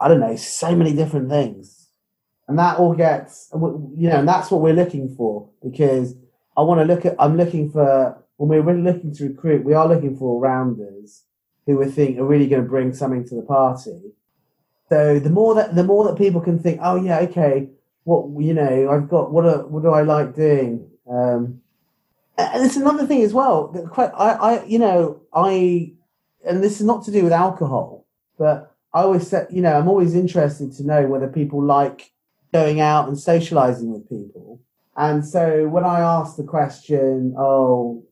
[0.00, 1.88] I don't know, so many different things,
[2.48, 6.14] and that all gets you know, and that's what we're looking for because
[6.56, 7.16] I want to look at.
[7.18, 11.22] I'm looking for when we're really looking to recruit, we are looking for rounders
[11.66, 14.12] who we think are really going to bring something to the party
[14.88, 17.68] so the more that the more that people can think, oh yeah, okay,
[18.04, 20.88] what you know, I've got what what do I like doing?
[21.10, 21.60] Um,
[22.38, 23.68] and it's another thing as well.
[23.68, 25.92] That quite, I, I, you know, I,
[26.46, 28.06] and this is not to do with alcohol,
[28.38, 32.12] but I always said, you know, I'm always interested to know whether people like
[32.52, 34.60] going out and socializing with people.
[34.96, 38.04] And so when I asked the question, oh,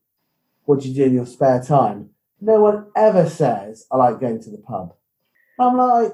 [0.64, 2.10] what do you do in your spare time?
[2.42, 4.94] no one ever says, I like going to the pub.
[5.60, 6.12] I'm like,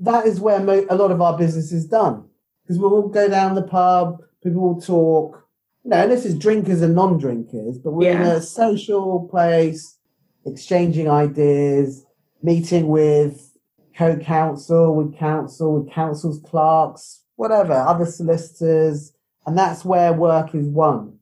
[0.00, 2.24] that is where mo- a lot of our business is done.
[2.62, 5.46] Because we'll all go down the pub, people will talk.
[5.84, 9.96] And this is drinkers and non drinkers, but we're in a social place,
[10.44, 12.04] exchanging ideas,
[12.42, 13.52] meeting with
[13.96, 19.12] co counsel, with counsel, with counsel's clerks, whatever, other solicitors.
[19.46, 21.18] And that's where work is won.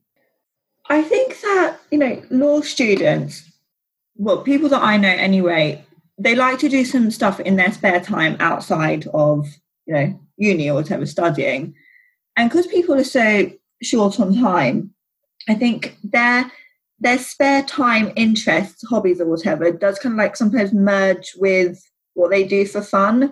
[0.89, 3.49] I think that, you know, law students,
[4.15, 5.85] well, people that I know anyway,
[6.17, 9.47] they like to do some stuff in their spare time outside of,
[9.85, 11.75] you know, uni or whatever, studying.
[12.35, 14.93] And because people are so short on time,
[15.47, 16.51] I think their
[16.99, 21.81] their spare time interests, hobbies or whatever, does kind of like sometimes merge with
[22.13, 23.31] what they do for fun.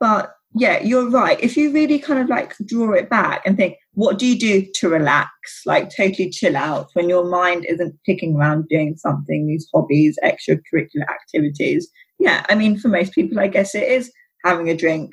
[0.00, 1.38] But yeah, you're right.
[1.40, 4.66] If you really kind of like draw it back and think, what do you do
[4.74, 5.30] to relax,
[5.66, 11.08] like totally chill out when your mind isn't ticking around doing something, these hobbies, extracurricular
[11.08, 11.90] activities?
[12.18, 14.12] Yeah, I mean, for most people, I guess it is
[14.44, 15.12] having a drink,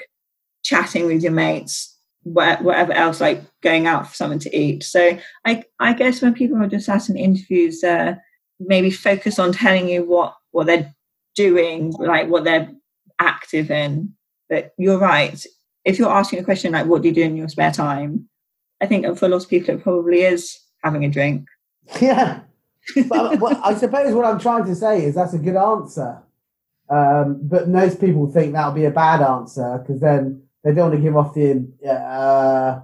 [0.64, 4.84] chatting with your mates, whatever else, like going out for something to eat.
[4.84, 8.16] So I, I guess when people are just in interviews, uh,
[8.60, 10.94] maybe focus on telling you what what they're
[11.36, 12.70] doing, like what they're
[13.20, 14.14] active in.
[14.50, 15.44] But you're right.
[15.86, 18.28] If you're asking a question like, "What do you do in your spare time?"
[18.82, 21.48] I think for a lot of people, it probably is having a drink.
[22.02, 22.42] Yeah.
[23.08, 26.24] but I suppose what I'm trying to say is that's a good answer.
[26.90, 30.96] Um, but most people think that'll be a bad answer because then they don't want
[30.96, 31.52] to give off the,
[31.90, 32.82] uh,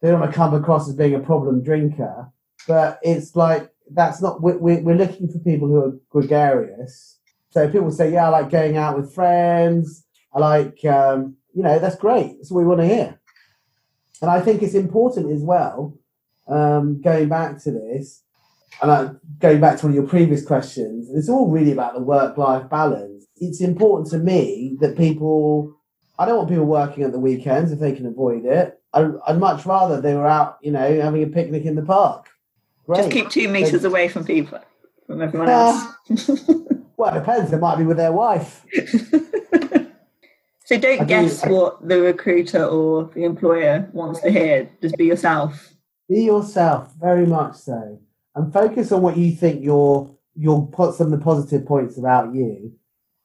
[0.00, 2.30] they don't want to come across as being a problem drinker.
[2.68, 7.18] But it's like, that's not, we, we, we're looking for people who are gregarious.
[7.50, 10.04] So people say, yeah, I like going out with friends.
[10.34, 12.36] I like, um, you know, that's great.
[12.36, 13.18] That's what we want to hear.
[14.20, 15.96] And I think it's important as well,
[16.48, 18.22] um, going back to this,
[18.82, 22.02] and I, going back to one of your previous questions, it's all really about the
[22.02, 23.26] work-life balance.
[23.36, 25.75] It's important to me that people.
[26.18, 28.80] I don't want people working at the weekends if they can avoid it.
[28.92, 32.28] I, I'd much rather they were out, you know, having a picnic in the park.
[32.86, 32.96] Great.
[32.98, 34.60] Just keep two meters away from people,
[35.06, 36.30] from everyone Uh, else.
[36.98, 37.50] Well, it depends.
[37.50, 38.64] They might be with their wife.
[40.64, 44.70] so don't I do- guess I- what the recruiter or the employer wants to hear.
[44.80, 45.72] Just be yourself.
[46.08, 47.98] Be yourself, very much so,
[48.34, 52.34] and focus on what you think your you'll put some of the positive points about
[52.34, 52.72] you.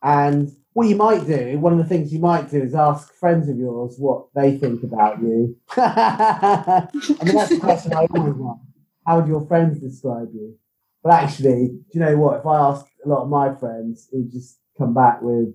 [0.01, 3.49] And what you might do, one of the things you might do is ask friends
[3.49, 5.57] of yours what they think about you.
[5.77, 6.87] I
[7.23, 8.61] mean, that's the question I always want.
[9.05, 10.57] How would your friends describe you?
[11.03, 12.39] But actually, do you know what?
[12.39, 15.53] If I asked a lot of my friends, it would just come back with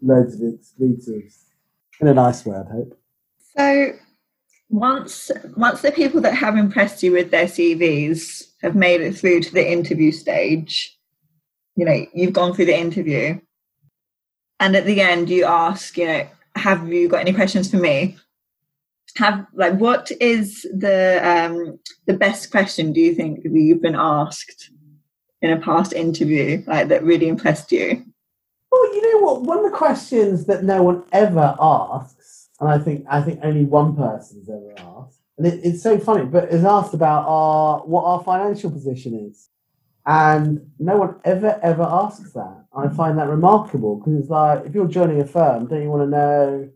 [0.00, 1.46] loads of expletives.
[2.00, 2.98] In a nice way, I hope.
[3.56, 3.92] So
[4.68, 9.40] once once the people that have impressed you with their CVs have made it through
[9.40, 10.98] to the interview stage,
[11.76, 13.40] you know, you've gone through the interview,
[14.62, 18.16] and at the end you ask, you know, have you got any questions for me?
[19.16, 24.70] Have like what is the um the best question do you think you've been asked
[25.42, 28.04] in a past interview, like that really impressed you?
[28.70, 29.42] Well, you know what?
[29.42, 33.64] One of the questions that no one ever asks, and I think I think only
[33.64, 38.04] one person's ever asked, and it, it's so funny, but is asked about our what
[38.04, 39.50] our financial position is,
[40.06, 42.64] and no one ever ever asks that.
[42.76, 46.02] I find that remarkable because it's like if you're joining a firm, don't you want
[46.02, 46.70] to know?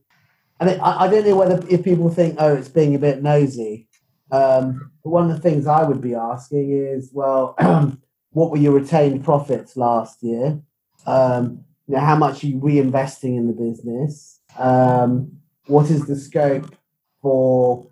[0.60, 3.22] And it, I, I don't know whether if people think, oh, it's being a bit
[3.22, 3.88] nosy.
[4.30, 7.54] Um, but one of the things I would be asking is, well,
[8.30, 10.60] what were your retained profits last year?
[11.06, 14.40] Um, you know, how much are you reinvesting in the business?
[14.58, 16.74] Um, what is the scope
[17.22, 17.88] for?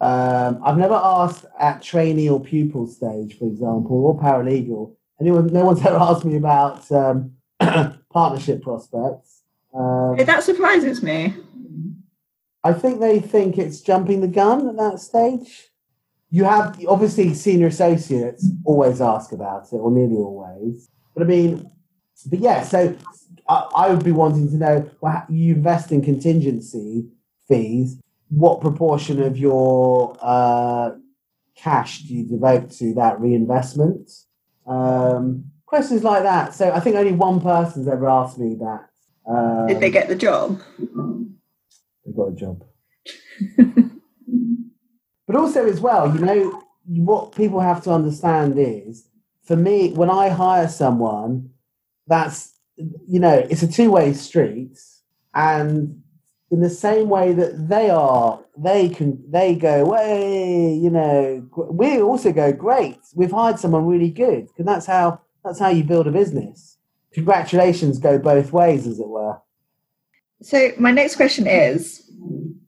[0.00, 4.94] Um, I've never asked at trainee or pupil stage, for example, or paralegal.
[5.20, 7.32] Anyone, no one's ever asked me about um,
[8.12, 9.42] partnership prospects.
[9.74, 11.34] Um, That surprises me.
[12.64, 15.68] I think they think it's jumping the gun at that stage.
[16.30, 20.90] You have obviously senior associates always ask about it, or nearly always.
[21.14, 21.70] But I mean,
[22.26, 22.62] but yeah.
[22.62, 22.96] So
[23.48, 27.06] I, I would be wanting to know: well, you invest in contingency
[27.48, 27.98] fees.
[28.30, 30.90] What proportion of your uh,
[31.56, 34.10] cash do you devote to that reinvestment?
[34.66, 36.54] Um, questions like that.
[36.54, 38.88] So I think only one person's ever asked me that.
[39.28, 40.60] Um, Did they get the job?
[40.78, 42.64] they got a job.
[45.26, 49.08] but also, as well, you know, what people have to understand is
[49.44, 51.50] for me, when I hire someone,
[52.06, 54.78] that's, you know, it's a two way street.
[55.34, 56.02] And
[56.50, 62.00] in the same way that they are, they can, they go, way, you know, we
[62.00, 64.46] also go, great, we've hired someone really good.
[64.48, 66.78] Because that's how, that's how you build a business
[67.12, 69.36] congratulations go both ways, as it were.
[70.42, 72.10] So, my next question is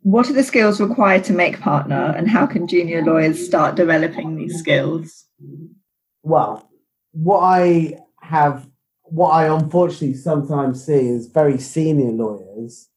[0.03, 4.37] What are the skills required to make partner, and how can junior lawyers start developing
[4.37, 5.27] these skills?
[6.23, 6.69] Well,
[7.13, 8.69] what I have,
[9.05, 12.89] what I unfortunately sometimes see is very senior lawyers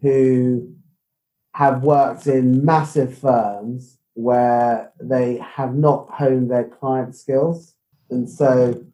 [0.00, 0.74] who
[1.54, 7.74] have worked in massive firms where they have not honed their client skills.
[8.10, 8.84] And so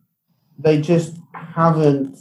[0.58, 2.18] they just haven't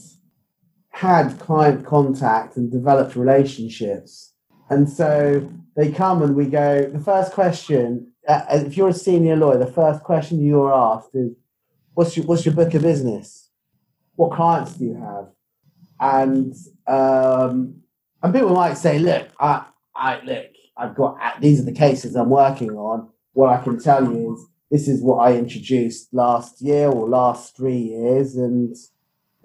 [0.89, 4.33] had client contact and developed relationships.
[4.69, 9.35] And so they come and we go, the first question, uh, if you're a senior
[9.35, 11.31] lawyer, the first question you're asked is,
[11.93, 13.49] what's your, what's your book of business?
[14.15, 15.29] What clients do you have?
[15.99, 16.55] And,
[16.87, 17.82] um,
[18.23, 20.45] and people might say, look, I, I look,
[20.77, 23.09] I've got, uh, these are the cases I'm working on.
[23.33, 27.55] What I can tell you is this is what I introduced last year or last
[27.57, 28.75] three years and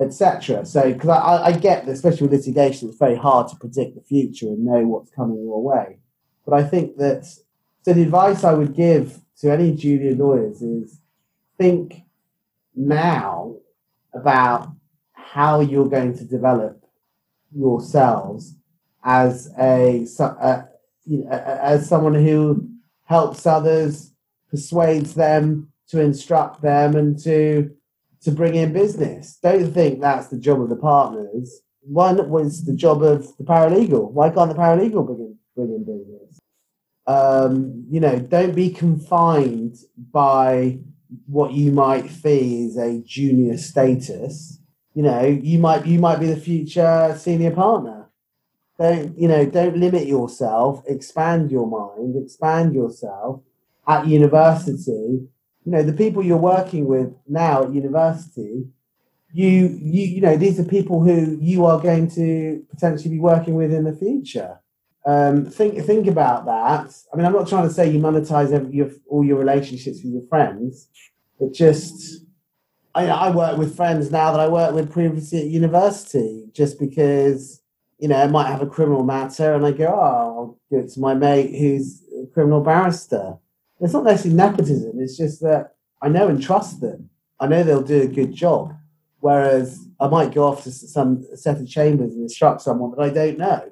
[0.01, 0.64] etc.
[0.64, 4.01] So, because I, I get that, especially with litigation, it's very hard to predict the
[4.03, 5.99] future and know what's coming your way.
[6.47, 7.26] But I think that,
[7.83, 11.01] so the advice I would give to any junior lawyers is
[11.59, 12.03] think
[12.76, 13.57] now
[14.14, 14.70] about
[15.12, 16.85] how you're going to develop
[17.53, 18.55] yourselves
[19.05, 20.64] as a, a
[21.30, 22.68] as someone who
[23.05, 24.12] helps others,
[24.51, 27.70] persuades them to instruct them, and to
[28.22, 29.38] to bring in business.
[29.42, 31.61] Don't think that's the job of the partners.
[31.82, 34.11] One was the job of the paralegal.
[34.11, 36.40] Why can't the paralegal bring in, bring in business?
[37.07, 39.76] Um, you know, don't be confined
[40.12, 40.80] by
[41.26, 44.59] what you might feel is a junior status.
[44.94, 47.97] You know, you might you might be the future senior partner.
[48.79, 49.45] Don't you know?
[49.47, 50.83] Don't limit yourself.
[50.87, 52.22] Expand your mind.
[52.22, 53.43] Expand yourself.
[53.87, 55.29] At university,
[55.68, 58.66] you know the people you're working with now at university
[59.33, 63.55] you you you know these are people who you are going to potentially be working
[63.55, 64.59] with in the future
[65.05, 68.74] um, think think about that i mean i'm not trying to say you monetize every,
[68.74, 70.89] your, all your relationships with your friends
[71.39, 72.24] but just
[72.95, 77.61] I, I work with friends now that i work with previously at university just because
[77.99, 80.01] you know i might have a criminal matter and i go oh
[80.38, 83.38] i'll give it to my mate who's a criminal barrister
[83.80, 85.01] it's not necessarily nepotism.
[85.01, 87.11] It's just that I know and trust them.
[87.40, 88.74] I know they'll do a good job.
[89.20, 93.11] Whereas I might go off to some set of chambers and instruct someone that I
[93.11, 93.70] don't know.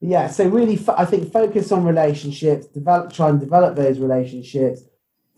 [0.00, 2.66] But yeah, so really, I think focus on relationships.
[2.66, 4.82] Develop, try and develop those relationships.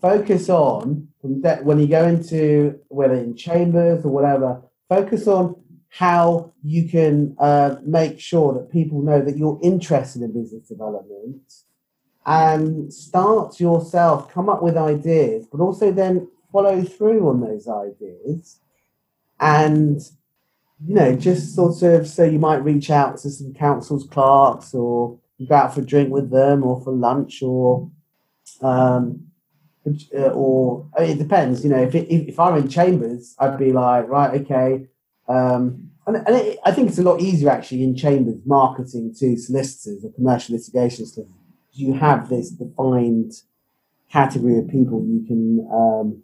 [0.01, 4.61] Focus on when you go into whether in chambers or whatever.
[4.89, 5.55] Focus on
[5.91, 11.53] how you can uh, make sure that people know that you're interested in business development
[12.25, 18.59] and start yourself, come up with ideas, but also then follow through on those ideas.
[19.41, 19.99] And,
[20.85, 25.19] you know, just sort of so you might reach out to some counsel's clerks or
[25.45, 27.91] go out for a drink with them or for lunch or,
[28.61, 29.27] um,
[29.85, 33.35] uh, or I mean, it depends, you know, if, it, if, if I'm in chambers,
[33.39, 34.87] I'd be like, right, okay.
[35.31, 39.37] Um, and, and it, I think it's a lot easier actually in chambers marketing to
[39.37, 41.41] solicitors or commercial litigation solicitors
[41.73, 43.33] you have this defined
[44.11, 46.23] category of people you can um,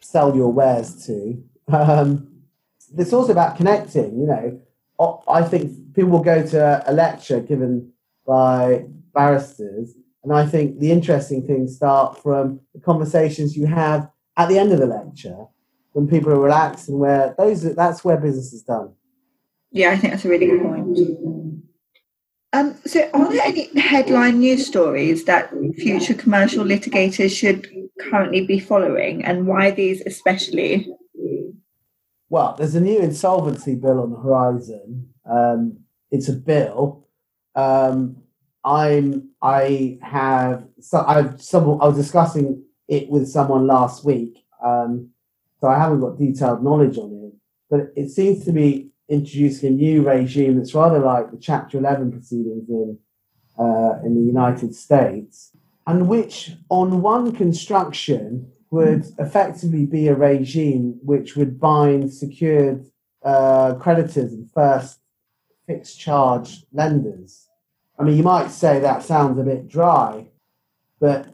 [0.00, 1.42] sell your wares to.
[1.68, 2.42] Um,
[2.96, 4.18] it's also about connecting.
[4.18, 7.92] You know, I think people will go to a lecture given
[8.26, 14.48] by barristers, and I think the interesting things start from the conversations you have at
[14.48, 15.46] the end of the lecture
[15.96, 18.92] when people are relaxed and where those that's where business is done.
[19.72, 20.98] Yeah, I think that's a really good point.
[22.52, 27.66] Um, so, are there any headline news stories that future commercial litigators should
[27.98, 30.86] currently be following, and why these especially?
[32.28, 35.08] Well, there's a new insolvency bill on the horizon.
[35.24, 35.78] Um,
[36.10, 37.08] it's a bill.
[37.54, 38.22] Um,
[38.66, 39.30] I'm.
[39.40, 40.68] I have.
[40.78, 41.40] So I've.
[41.40, 41.80] Some.
[41.80, 44.44] I was discussing it with someone last week.
[44.62, 45.10] Um,
[45.60, 47.34] so I haven't got detailed knowledge on it,
[47.70, 52.12] but it seems to be introducing a new regime that's rather like the Chapter 11
[52.12, 52.98] proceedings in
[53.58, 55.52] uh, in the United States,
[55.86, 62.84] and which, on one construction, would effectively be a regime which would bind secured
[63.24, 64.98] uh, creditors and first
[65.66, 67.48] fixed charge lenders.
[67.98, 70.26] I mean, you might say that sounds a bit dry,
[71.00, 71.26] but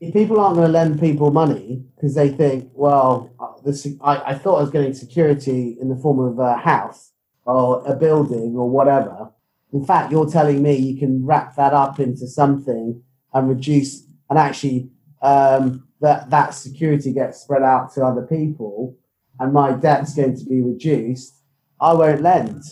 [0.00, 3.29] if people aren't going to lend people money because they think, well,
[3.64, 7.12] this, I, I thought I was getting security in the form of a house,
[7.44, 9.30] or a building or whatever.
[9.72, 13.02] In fact, you're telling me you can wrap that up into something
[13.32, 14.90] and reduce and actually
[15.22, 18.96] um, that that security gets spread out to other people,
[19.38, 21.34] and my debt's going to be reduced.
[21.80, 22.62] I won't lend.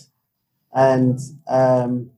[0.73, 2.11] And um,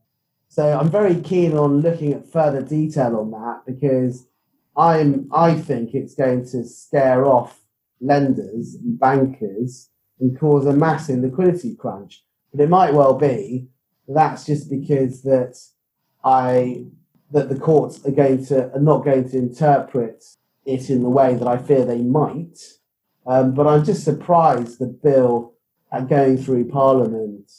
[0.50, 4.28] so I'm very keen on looking at further detail on that because
[4.76, 7.61] I'm I think it's going to scare off
[8.02, 9.90] lenders and bankers
[10.20, 12.24] and cause a massive liquidity crunch.
[12.52, 13.68] But it might well be
[14.08, 15.58] that's just because that
[16.24, 16.86] I
[17.32, 20.24] that the courts are going to are not going to interpret
[20.66, 22.58] it in the way that I fear they might.
[23.26, 25.54] Um, but I'm just surprised the bill
[25.92, 27.52] uh, going through Parliament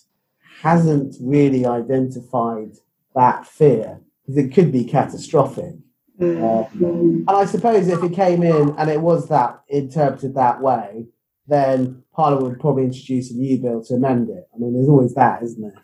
[0.61, 2.73] hasn't really identified
[3.15, 5.75] that fear because it could be catastrophic.
[6.21, 11.07] Uh, and I suppose if it came in and it was that interpreted that way,
[11.49, 14.49] then Parliament would probably introduce a new bill to amend it.
[14.55, 15.83] I mean, there's always that, isn't there?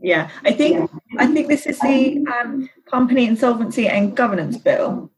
[0.00, 5.10] Yeah, I think I think this is the um, Company Insolvency and Governance Bill.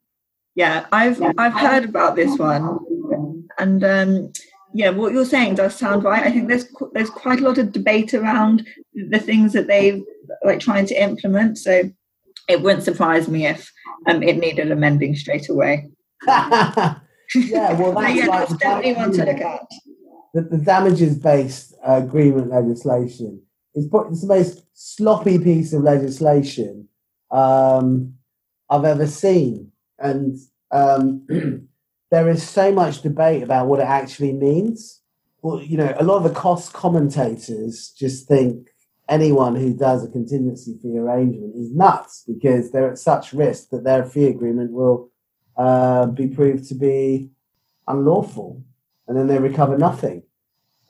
[0.54, 4.32] Yeah, I've I've heard about this one, and um,
[4.74, 6.24] yeah, what you're saying does sound right.
[6.24, 10.02] I think there's there's quite a lot of debate around the things that they
[10.44, 11.58] like trying to implement.
[11.58, 11.90] So
[12.48, 13.70] it wouldn't surprise me if
[14.06, 15.90] um, it needed amending straight away.
[16.26, 19.60] yeah, well, that's, yeah, like definitely one to look at.
[20.34, 23.42] The, the damages based uh, agreement legislation
[23.74, 26.88] is it's the most sloppy piece of legislation
[27.30, 28.14] um,
[28.68, 29.72] I've ever seen.
[29.98, 30.36] And
[30.70, 31.26] um,
[32.10, 35.00] there is so much debate about what it actually means.
[35.42, 38.68] Well, you know, a lot of the cost commentators just think
[39.08, 43.84] anyone who does a contingency fee arrangement is nuts because they're at such risk that
[43.84, 45.10] their fee agreement will
[45.56, 47.30] uh, be proved to be
[47.86, 48.62] unlawful
[49.06, 50.22] and then they recover nothing.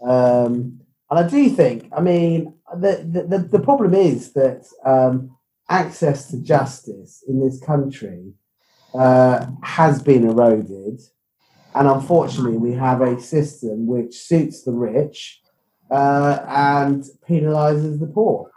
[0.07, 5.37] Um, and I do think, I mean, the, the, the problem is that um,
[5.69, 8.33] access to justice in this country
[8.95, 11.01] uh, has been eroded.
[11.75, 15.42] And unfortunately, we have a system which suits the rich
[15.93, 18.51] uh, and penalizes the poor.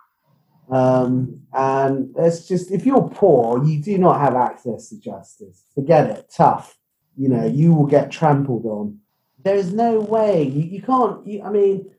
[0.71, 5.65] Um, and it's just, if you're poor, you do not have access to justice.
[5.75, 6.77] Forget it, tough.
[7.17, 8.99] You know, you will get trampled on.
[9.43, 11.91] There is no way, you, you can't, you, I mean,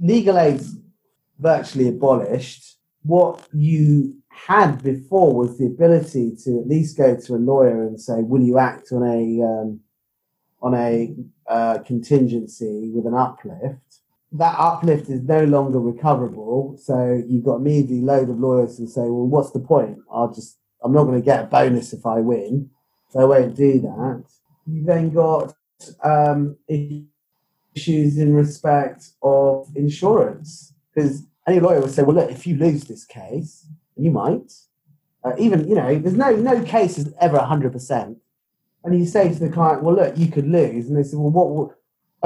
[0.00, 0.76] legal aid's
[1.38, 2.76] virtually abolished.
[3.02, 8.00] What you had before was the ability to at least go to a lawyer and
[8.00, 9.80] say, "Will you act on a um,
[10.60, 11.14] on a
[11.48, 14.00] uh, contingency with an uplift?"
[14.38, 19.02] That uplift is no longer recoverable, so you've got immediately load of lawyers who say,
[19.02, 19.98] "Well, what's the point?
[20.10, 22.70] I'll just I'm not going to get a bonus if I win,
[23.10, 24.24] so I won't do that."
[24.66, 25.54] You then got
[26.02, 32.56] um, issues in respect of insurance because any lawyer would say, "Well, look, if you
[32.56, 33.66] lose this case."
[33.96, 34.52] you might.
[35.24, 38.16] Uh, even, you know, there's no no case is ever 100%.
[38.84, 40.86] And you say to the client, well, look, you could lose.
[40.86, 41.75] And they say, well, what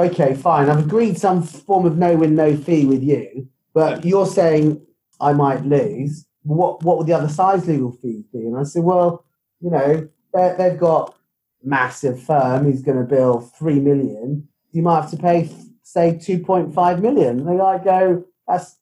[0.01, 0.69] okay, fine.
[0.69, 4.85] I've agreed some form of no win, no fee with you, but you're saying
[5.19, 6.25] I might lose.
[6.43, 8.39] What, what would the other side's legal fees be?
[8.39, 9.25] And I said, well,
[9.59, 11.15] you know, they've got
[11.63, 14.47] massive firm who's going to bill 3 million.
[14.71, 15.49] You might have to pay,
[15.83, 17.39] say, 2.5 million.
[17.39, 18.77] And they like go, that's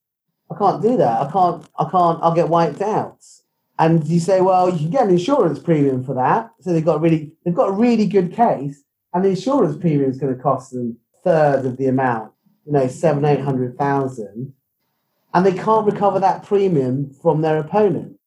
[0.52, 1.22] I can't do that.
[1.22, 1.66] I can't.
[1.78, 2.20] I can't.
[2.22, 3.24] I'll get wiped out.
[3.78, 6.52] And you say, well, you can get an insurance premium for that.
[6.60, 10.18] So they've got really, they've got a really good case, and the insurance premium is
[10.18, 12.34] going to cost them third of the amount.
[12.66, 14.54] You know, seven, eight hundred thousand,
[15.34, 18.18] and they can't recover that premium from their opponent.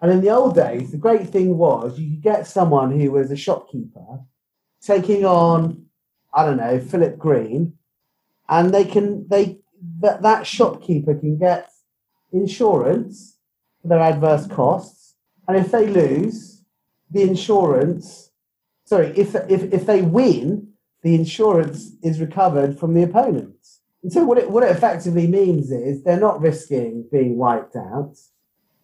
[0.00, 3.30] And in the old days, the great thing was you could get someone who was
[3.30, 4.20] a shopkeeper
[4.80, 5.86] taking on,
[6.32, 7.74] I don't know, Philip Green,
[8.48, 9.58] and they can they
[10.00, 11.70] that that shopkeeper can get
[12.32, 13.38] insurance
[13.82, 15.16] for their adverse costs,
[15.48, 16.62] and if they lose,
[17.10, 18.30] the insurance,
[18.84, 20.69] sorry, if if if they win,
[21.02, 23.56] the insurance is recovered from the opponent.
[24.02, 28.16] And so what it what it effectively means is they're not risking being wiped out.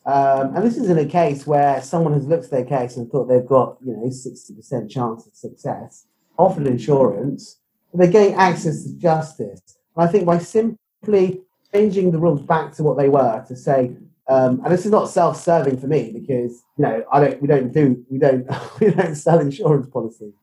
[0.05, 3.11] Um, and this is in a case where someone has looked at their case and
[3.11, 6.07] thought they've got, you know, 60% chance of success,
[6.39, 7.59] offered insurance,
[7.93, 9.61] they're getting access to justice.
[9.97, 11.41] And I think by simply
[11.73, 13.97] changing the rules back to what they were to say,
[14.29, 17.73] um, and this is not self-serving for me because you know I don't, we don't
[17.73, 18.47] do, we don't,
[18.81, 20.35] we don't sell insurance policies.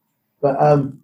[0.41, 1.03] But um,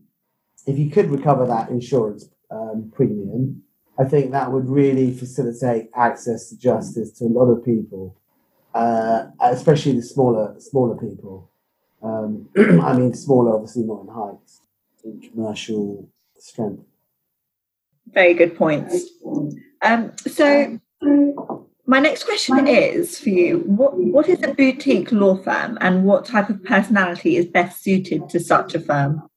[0.66, 3.64] if you could recover that insurance um, premium,
[4.00, 8.16] I think that would really facilitate access to justice to a lot of people,
[8.74, 11.52] uh, especially the smaller, smaller people.
[12.02, 14.52] Um, I mean, smaller, obviously not in height,
[15.04, 16.84] in commercial strength.
[18.12, 19.06] Very good points.
[19.82, 20.80] Um, so,
[21.86, 26.26] my next question is for you: what what is a boutique law firm, and what
[26.26, 29.29] type of personality is best suited to such a firm?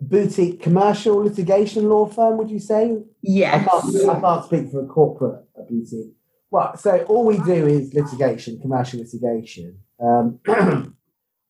[0.00, 2.98] Boutique commercial litigation law firm, would you say?
[3.22, 3.66] Yes.
[3.66, 6.14] I can't, I can't speak for a corporate boutique.
[6.50, 9.78] Well, so all we do is litigation, commercial litigation.
[10.02, 10.40] Um,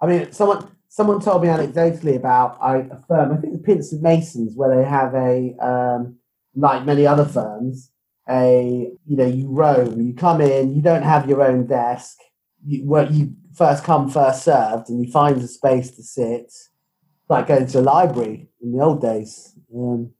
[0.00, 4.54] I mean, someone someone told me anecdotally about a firm, I think the Pinsent Masons,
[4.56, 6.16] where they have a um,
[6.54, 7.90] like many other firms,
[8.28, 12.18] a you know you roam, you come in, you don't have your own desk,
[12.64, 16.52] you well, you first come first served, and you find a space to sit,
[17.30, 19.54] like going to a library in the old days.
[19.74, 20.12] Um,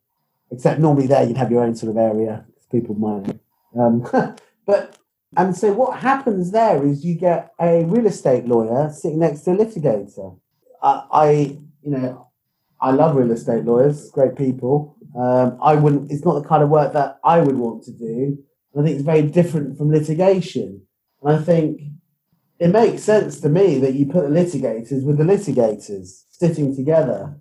[0.51, 3.39] except normally there you'd have your own sort of area, people might.
[3.79, 4.07] Um,
[4.67, 4.97] but
[5.37, 9.53] and so what happens there is you get a real estate lawyer sitting next to
[9.53, 10.39] a litigator.
[10.83, 11.31] I, I
[11.83, 12.29] you know,
[12.81, 14.97] I love real estate lawyers, great people.
[15.19, 16.11] Um, I wouldn't.
[16.11, 18.39] It's not the kind of work that I would want to do.
[18.79, 20.83] I think it's very different from litigation.
[21.23, 21.83] And I think
[22.61, 27.35] it makes sense to me that you put the litigators with the litigators sitting together.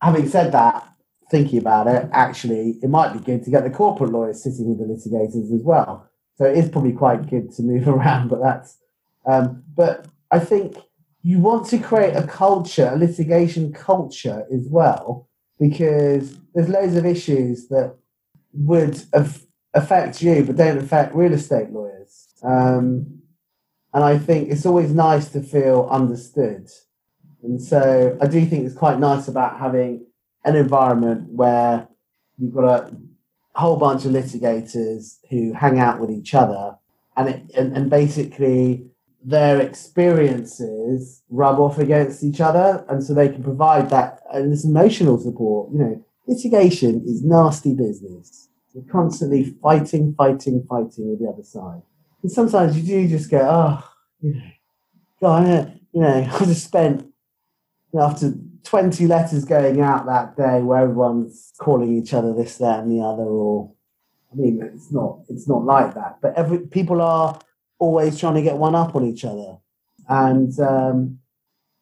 [0.00, 0.88] Having said that,
[1.30, 4.78] thinking about it, actually, it might be good to get the corporate lawyers sitting with
[4.78, 6.08] the litigators as well.
[6.36, 8.78] So it is probably quite good to move around, but that's.
[9.26, 10.78] Um, but I think
[11.22, 15.28] you want to create a culture, a litigation culture as well,
[15.60, 17.94] because there's loads of issues that
[18.54, 22.28] would af- affect you but don't affect real estate lawyers.
[22.42, 23.21] Um,
[23.94, 26.68] and I think it's always nice to feel understood.
[27.42, 30.06] And so I do think it's quite nice about having
[30.44, 31.88] an environment where
[32.38, 32.96] you've got a
[33.54, 36.76] whole bunch of litigators who hang out with each other.
[37.16, 38.86] And it, and, and basically
[39.22, 42.86] their experiences rub off against each other.
[42.88, 47.74] And so they can provide that and this emotional support you know litigation is nasty
[47.74, 48.48] business.
[48.72, 51.82] You're constantly fighting fighting fighting with the other side
[52.22, 54.42] and sometimes you do just go oh you know
[55.20, 58.32] god you know i just spent you know, after
[58.64, 63.02] 20 letters going out that day where everyone's calling each other this that and the
[63.02, 63.72] other or
[64.32, 67.38] i mean it's not it's not like that but every people are
[67.82, 69.56] always trying to get one up on each other.
[70.08, 71.18] And um,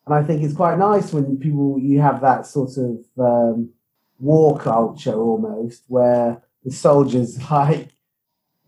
[0.07, 3.71] and I think it's quite nice when people you have that sort of um,
[4.19, 7.89] war culture almost where the soldiers like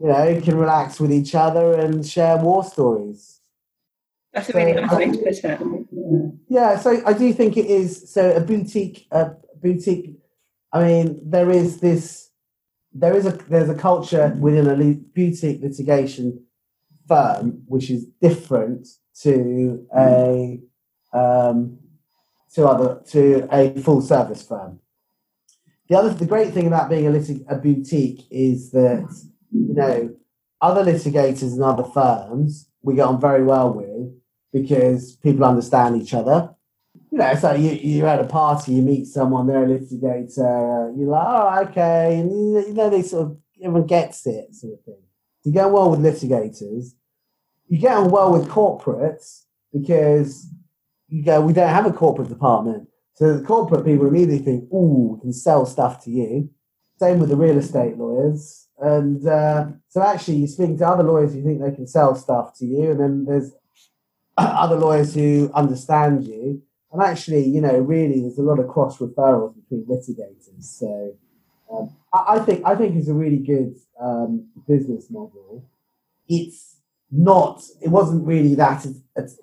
[0.02, 3.40] you know can relax with each other and share war stories.
[4.32, 6.32] That's a really so, nice way to put it.
[6.48, 8.10] Yeah, so I do think it is.
[8.12, 9.32] So a boutique, a
[9.62, 10.18] boutique.
[10.72, 12.30] I mean, there is this.
[12.92, 16.44] There is a there's a culture within a boutique litigation
[17.08, 18.88] firm which is different
[19.20, 20.60] to a
[21.12, 21.78] um,
[22.54, 24.80] to other to a full service firm.
[25.88, 29.08] The other the great thing about being a, litig- a boutique is that
[29.52, 30.14] you know
[30.60, 34.12] other litigators and other firms we get on very well with
[34.52, 36.54] because people understand each other.
[37.10, 41.08] You know, so you, you're at a party, you meet someone, they're a litigator, you're
[41.08, 42.18] like, oh, okay.
[42.18, 45.02] And you know, they sort of, everyone gets it, sort of thing.
[45.44, 46.92] You get on well with litigators,
[47.68, 49.42] you get on well with corporates
[49.72, 50.46] because
[51.08, 52.88] you go, we don't have a corporate department.
[53.14, 56.50] So the corporate people immediately think, ooh, we can sell stuff to you.
[56.98, 58.68] Same with the real estate lawyers.
[58.82, 62.58] And uh, so actually, you speak to other lawyers who think they can sell stuff
[62.58, 63.52] to you, and then there's
[64.36, 66.60] other lawyers who understand you.
[66.92, 70.64] And actually, you know, really, there's a lot of cross referrals between litigators.
[70.64, 71.14] So
[71.72, 75.64] um, I, I, think I think it's a really good um, business model.
[76.28, 76.78] It's
[77.12, 78.84] not it wasn't really that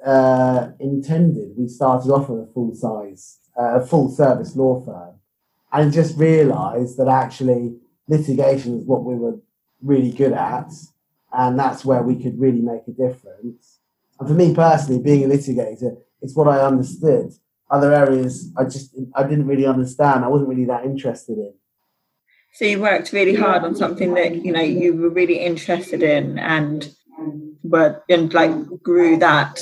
[0.05, 1.53] uh, intended.
[1.57, 5.15] We started off with a full size, uh, a full service law firm,
[5.71, 7.77] and just realised that actually
[8.09, 9.37] litigation is what we were
[9.81, 10.71] really good at,
[11.31, 13.79] and that's where we could really make a difference.
[14.19, 17.33] And for me personally, being a litigator, it's what I understood.
[17.71, 20.25] Other areas, I just I didn't really understand.
[20.25, 21.53] I wasn't really that interested in.
[22.53, 26.39] So you worked really hard on something that you know you were really interested in,
[26.39, 26.89] and
[27.63, 28.51] but and like
[28.81, 29.61] grew that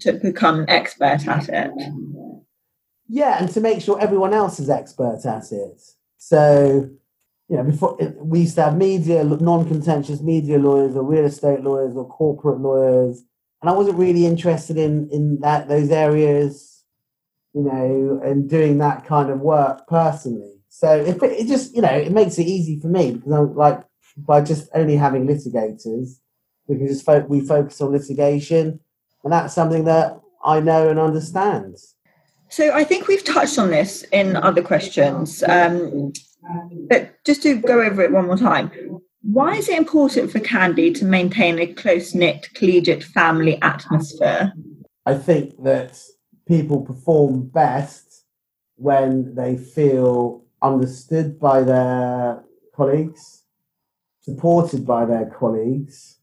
[0.00, 1.70] to become an expert at it.
[3.08, 5.80] Yeah, and to make sure everyone else is expert at it.
[6.18, 6.90] So,
[7.48, 11.96] you know, before we used to have media, non-contentious media lawyers, or real estate lawyers,
[11.96, 13.22] or corporate lawyers,
[13.60, 16.84] and I wasn't really interested in in that those areas,
[17.54, 20.54] you know, and doing that kind of work personally.
[20.68, 23.82] So it, it just, you know, it makes it easy for me because I'm like
[24.16, 26.18] by just only having litigators
[26.68, 28.78] we can just fo- we focus on litigation,
[29.24, 31.76] and that's something that I know and understand.
[32.50, 36.12] So I think we've touched on this in other questions, um,
[36.88, 38.70] but just to go over it one more time.
[39.22, 44.52] Why is it important for CANDEY to maintain a close knit collegiate family atmosphere?
[45.04, 46.00] I think that
[46.46, 48.24] people perform best
[48.76, 52.42] when they feel understood by their
[52.74, 53.42] colleagues,
[54.20, 56.18] supported by their colleagues,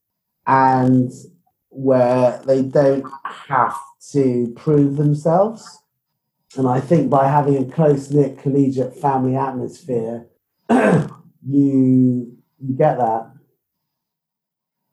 [0.47, 1.11] and
[1.70, 3.78] where they don't have
[4.11, 5.80] to prove themselves.
[6.58, 10.28] And I think by having a close knit collegiate family atmosphere,
[10.70, 13.32] you you get that.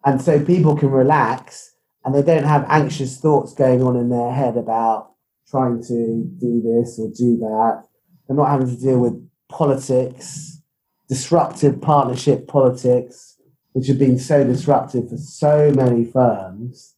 [0.04, 4.32] And so people can relax and they don't have anxious thoughts going on in their
[4.32, 5.12] head about
[5.48, 7.84] trying to do this or do that.
[8.26, 10.60] They're not having to deal with politics,
[11.08, 13.36] disruptive partnership politics,
[13.72, 16.96] which have been so disruptive for so many firms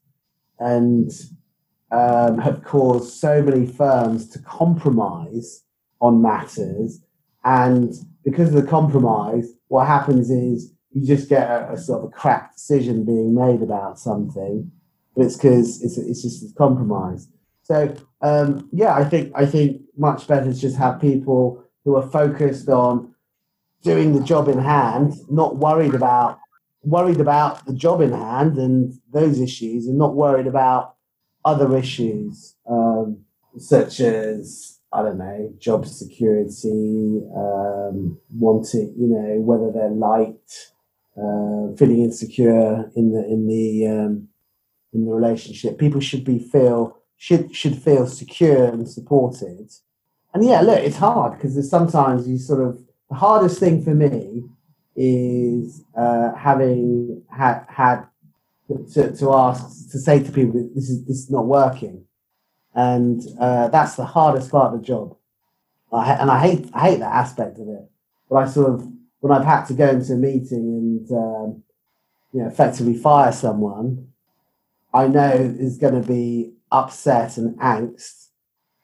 [0.59, 1.11] and
[1.95, 5.63] um, have caused so many firms to compromise
[6.01, 7.01] on matters.
[7.45, 12.09] And because of the compromise, what happens is you just get a, a sort of
[12.09, 14.73] a crap decision being made about something,
[15.15, 17.29] but it's because it's, it's just a compromise.
[17.63, 22.11] So um, yeah, I think I think much better to just have people who are
[22.11, 23.15] focused on
[23.83, 26.41] doing the job in hand, not worried about
[26.83, 30.94] worried about the job in hand and those issues, and not worried about
[31.45, 33.19] other issues um,
[33.59, 40.73] such as I don't know job security, um, wanting you know whether they're liked,
[41.17, 44.29] uh, feeling insecure in the in the um,
[44.93, 45.79] in the relationship.
[45.79, 49.71] People should be feel should should feel secure and supported.
[50.33, 54.45] And yeah, look, it's hard because sometimes you sort of the hardest thing for me
[54.97, 58.05] is uh, having had had
[58.69, 62.05] to, to ask to say to people this is this is not working,
[62.75, 65.17] and uh, that's the hardest part of the job.
[65.93, 67.91] I, and I hate I hate that aspect of it.
[68.29, 68.89] But I sort of
[69.21, 71.63] when I've had to go into a meeting and um,
[72.33, 74.09] you know effectively fire someone,
[74.93, 78.29] I know is going to be upset and angst.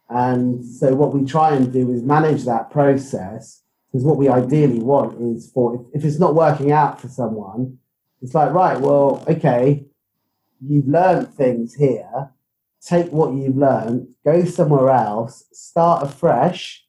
[0.08, 4.80] And so what we try and do is manage that process because what we ideally
[4.80, 7.78] want is for if, if it's not working out for someone,
[8.22, 9.84] it's like, right, well, okay,
[10.60, 12.30] you've learned things here.
[12.84, 16.84] Take what you've learned, go somewhere else, start afresh,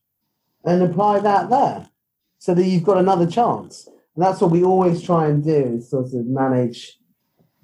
[0.63, 1.89] and apply that there
[2.37, 3.87] so that you've got another chance.
[4.15, 6.97] And that's what we always try and do is sort of manage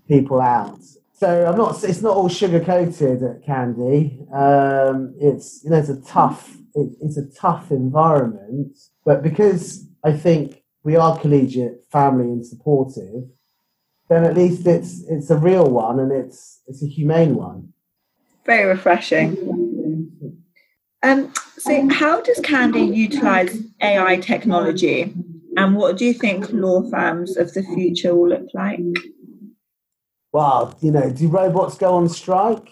[0.08, 0.80] people out
[1.20, 1.84] so I'm not.
[1.84, 4.20] It's not all sugar coated at CANDEY.
[4.32, 6.56] Um, it's you know it's a tough.
[6.76, 13.24] It, it's a tough environment, but because I think we are collegiate, family, and supportive,
[14.10, 17.74] then at least it's it's a real one and it's it's a humane one.
[18.46, 19.38] Very refreshing.
[21.04, 25.14] Um, so, how does CANDEY utilize AI technology,
[25.56, 28.80] and what do you think law firms of the future will look like?
[30.38, 32.70] well, you know, do robots go on strike?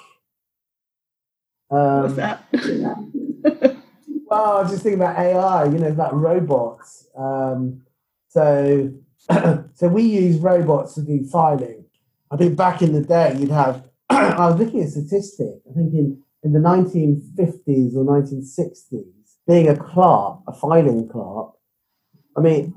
[1.72, 2.46] Um, What's that?
[4.28, 7.08] well, I was just thinking about AI, you know, about robots.
[7.18, 7.82] Um,
[8.28, 8.94] so,
[9.74, 11.86] so we use robots to do filing.
[12.32, 15.74] I think back in the day, you'd have, I was looking at a statistic, I
[15.74, 19.06] think in, in the 1950s or 1960s,
[19.48, 21.52] being a clerk, a filing clerk,
[22.38, 22.74] I mean,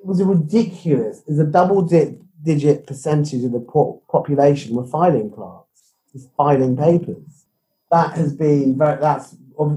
[0.00, 5.94] it was ridiculous, it's a double digit percentage of the po- population were filing clerks,
[6.12, 7.46] just filing papers.
[7.90, 9.36] That has been that's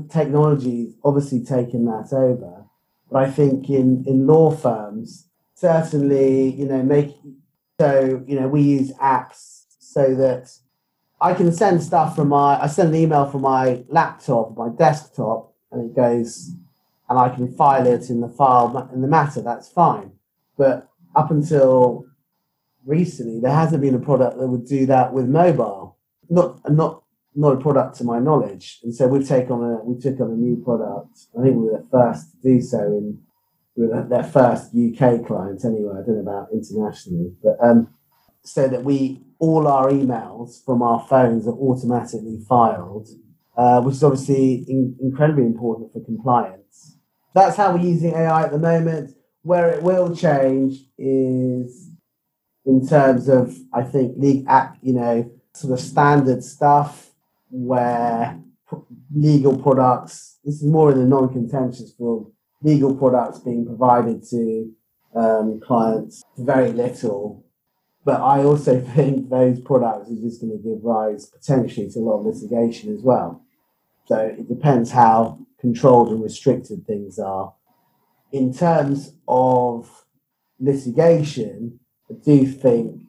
[0.09, 2.65] technology obviously taken that over.
[3.11, 5.28] But I think in, in law firms,
[5.59, 7.15] certainly, you know, make
[7.79, 10.51] so, you know, we use apps so that
[11.21, 15.53] I can send stuff from my, I send an email from my laptop, my desktop,
[15.71, 16.51] and it goes,
[17.09, 19.41] and I can file it in the file in the matter.
[19.41, 20.11] That's fine.
[20.57, 22.05] But up until
[22.85, 25.97] recently, there hasn't been a product that would do that with mobile.
[26.29, 27.03] Not not
[27.35, 28.79] not a product to my knowledge.
[28.83, 31.19] And so we've taken on a we took on a new product.
[31.37, 33.28] I think we were the first to do so in we
[33.87, 35.93] their first UK client anyway.
[35.93, 37.93] I don't know about internationally, but um,
[38.43, 43.07] so that we all our emails from our phones are automatically filed,
[43.57, 46.97] uh, which is obviously in, incredibly important for compliance.
[47.33, 49.15] That's how we're using AI at the moment.
[49.43, 51.89] Where it will change is
[52.65, 57.11] in terms of I think legal tech, you know, sort of standard stuff
[57.49, 58.39] where
[59.13, 60.37] legal products.
[60.43, 62.31] This is more in the non-contentious field.
[62.61, 64.71] Legal products being provided to
[65.15, 67.45] um, clients very little,
[68.05, 72.01] but I also think those products are just going to give rise potentially to a
[72.01, 73.43] lot of litigation as well.
[74.05, 77.53] So it depends how controlled and restricted things are.
[78.31, 80.05] In terms of
[80.59, 81.79] litigation,
[82.09, 83.01] I do think,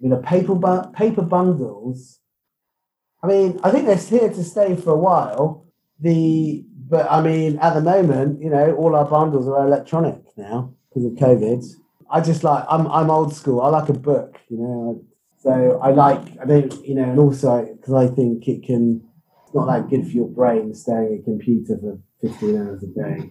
[0.00, 2.20] you know, paper bu- paper bundles.
[3.22, 5.66] I mean, I think they're here to stay for a while.
[6.00, 10.74] The but I mean, at the moment, you know, all our bundles are electronic now
[10.90, 11.64] because of COVID.
[12.10, 13.62] I just like I'm I'm old school.
[13.62, 15.02] I like a book, you know.
[15.38, 19.08] So I like I don't you know, and also because I think it can.
[19.46, 22.86] It's not that good for your brain staring at a computer for 15 hours a
[22.88, 23.30] day.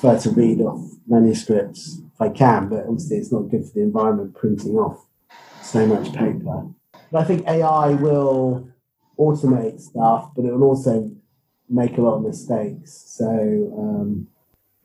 [0.00, 3.82] Prefer to read off manuscripts if I can, but obviously it's not good for the
[3.82, 5.04] environment printing off
[5.60, 6.68] so much paper.
[7.10, 8.68] But I think AI will
[9.18, 11.10] automate stuff, but it will also
[11.72, 12.92] make a lot of mistakes.
[13.06, 14.28] So, um,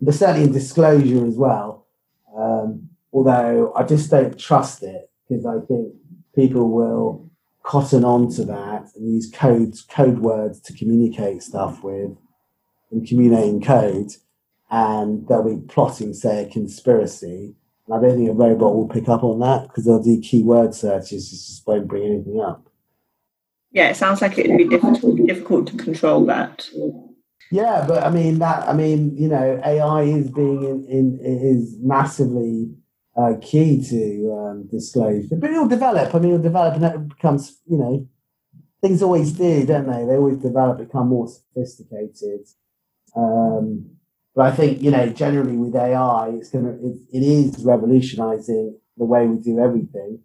[0.02, 1.86] but certainly in disclosure as well.
[2.36, 5.94] Um, although I just don't trust it because I think
[6.36, 7.30] people will
[7.64, 12.12] cotton on to that and use codes, code words to communicate stuff with
[12.92, 14.12] and communicating code,
[14.72, 17.54] and they'll be plotting, say, a conspiracy.
[17.86, 20.74] And I don't think a robot will pick up on that because they'll do keyword
[20.74, 22.68] searches, just won't bring anything up
[23.78, 26.68] yeah, it sounds like it would be difficult difficult to control that.
[27.52, 28.68] Yeah, but I mean that.
[28.68, 32.74] I mean, you know, AI is being in, in is massively
[33.16, 34.02] uh, key to
[34.36, 36.16] um, disclosure, but it'll develop.
[36.16, 38.08] I mean, it'll develop, and it becomes, you know,
[38.82, 40.06] things always do, don't they?
[40.06, 42.48] They always develop, become more sophisticated.
[43.16, 43.92] Um,
[44.36, 49.06] but I think you know, generally with AI, it's gonna it, it is revolutionising the
[49.06, 50.24] way we do everything.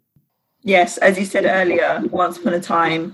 [0.63, 3.13] Yes, as you said earlier, once upon a time,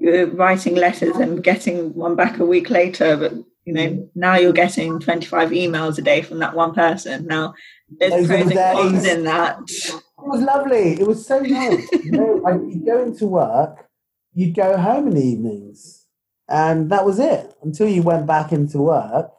[0.00, 3.32] you were writing letters and getting one back a week later, but
[3.64, 7.26] you know now you're getting 25 emails a day from that one person.
[7.26, 7.54] Now
[7.98, 9.58] there's Those pros and cons in that.
[9.60, 11.00] It was lovely.
[11.00, 11.90] It was so nice.
[11.92, 13.88] you know, I, you'd go into work,
[14.34, 16.04] you'd go home in the evenings,
[16.48, 19.30] and that was it until you went back into work.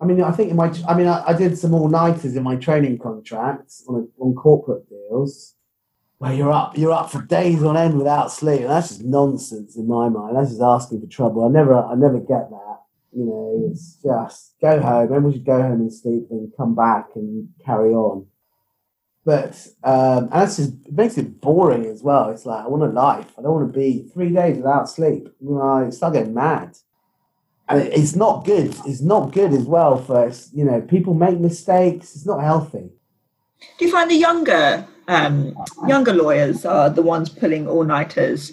[0.00, 2.42] I mean, I think in my, I mean, I, I did some all nighters in
[2.42, 5.56] my training contracts on a, on corporate deals
[6.18, 8.62] where you're up, you're up for days on end without sleep.
[8.62, 10.36] And that's just nonsense in my mind.
[10.36, 11.44] That's just asking for trouble.
[11.44, 12.78] I never, I never get that.
[13.12, 15.04] You know, it's just go home.
[15.04, 18.26] Everyone should go home and sleep, and come back and carry on.
[19.24, 22.28] But um, and that's just it makes it boring as well.
[22.28, 23.32] It's like I want a life.
[23.38, 25.28] I don't want to be three days without sleep.
[25.40, 26.76] You know, I start getting mad.
[27.68, 28.76] And it's not good.
[28.84, 32.14] It's not good as well for you know people make mistakes.
[32.14, 32.90] It's not healthy.
[33.78, 38.52] Do you find the younger um, younger lawyers are the ones pulling all nighters,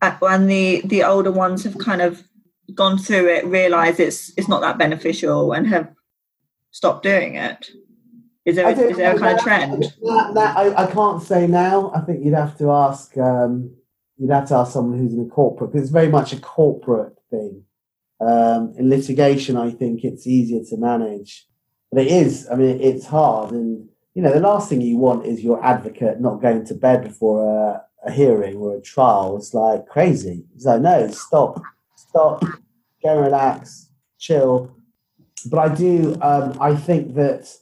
[0.00, 2.22] and the the older ones have kind of
[2.74, 5.90] gone through it, realised it's it's not that beneficial, and have
[6.70, 7.70] stopped doing it.
[8.44, 9.82] Is there, is there a kind that, of trend?
[10.02, 11.90] That, that, I, I can't say now.
[11.94, 13.16] I think you'd have to ask.
[13.16, 13.74] Um,
[14.18, 17.14] you'd have to ask someone who's in a corporate because it's very much a corporate
[17.30, 17.64] thing.
[18.20, 21.46] Um, in litigation, I think it's easier to manage,
[21.90, 22.46] but it is.
[22.50, 26.20] I mean, it's hard, and you know, the last thing you want is your advocate
[26.20, 29.36] not going to bed before a, a hearing or a trial.
[29.36, 30.44] It's like crazy.
[30.54, 31.60] It's like, no, stop,
[31.96, 32.44] stop,
[33.02, 34.76] go relax, chill.
[35.46, 37.52] But I do, um, I think that,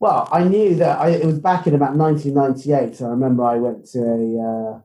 [0.00, 3.00] well, I knew that I, it was back in about 1998.
[3.00, 4.80] I remember I went to a, uh,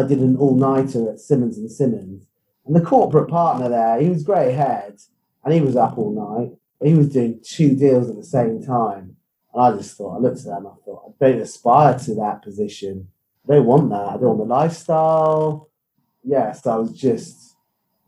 [0.00, 2.26] I did an all nighter at Simmons and Simmons.
[2.64, 5.00] And the corporate partner there, he was grey haired
[5.44, 6.56] and he was up all night.
[6.82, 9.15] He was doing two deals at the same time
[9.56, 12.42] I just thought, I looked at that and I thought, I don't aspire to that
[12.42, 13.08] position.
[13.48, 14.08] I don't want that.
[14.08, 15.70] I don't want the lifestyle.
[16.22, 17.56] Yes, yeah, so I was just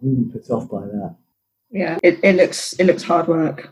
[0.00, 1.16] really put off by that.
[1.70, 3.70] Yeah, it, it looks it looks hard work.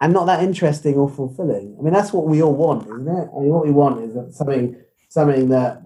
[0.00, 1.76] And not that interesting or fulfilling.
[1.78, 3.28] I mean, that's what we all want, isn't it?
[3.34, 4.76] I mean, what we want is something
[5.08, 5.82] something that,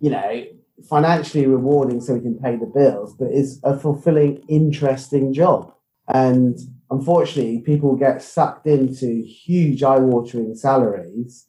[0.00, 0.44] you know,
[0.88, 5.74] financially rewarding so we can pay the bills, but is a fulfilling, interesting job.
[6.08, 6.58] And
[6.90, 11.46] unfortunately, people get sucked into huge eye-watering salaries.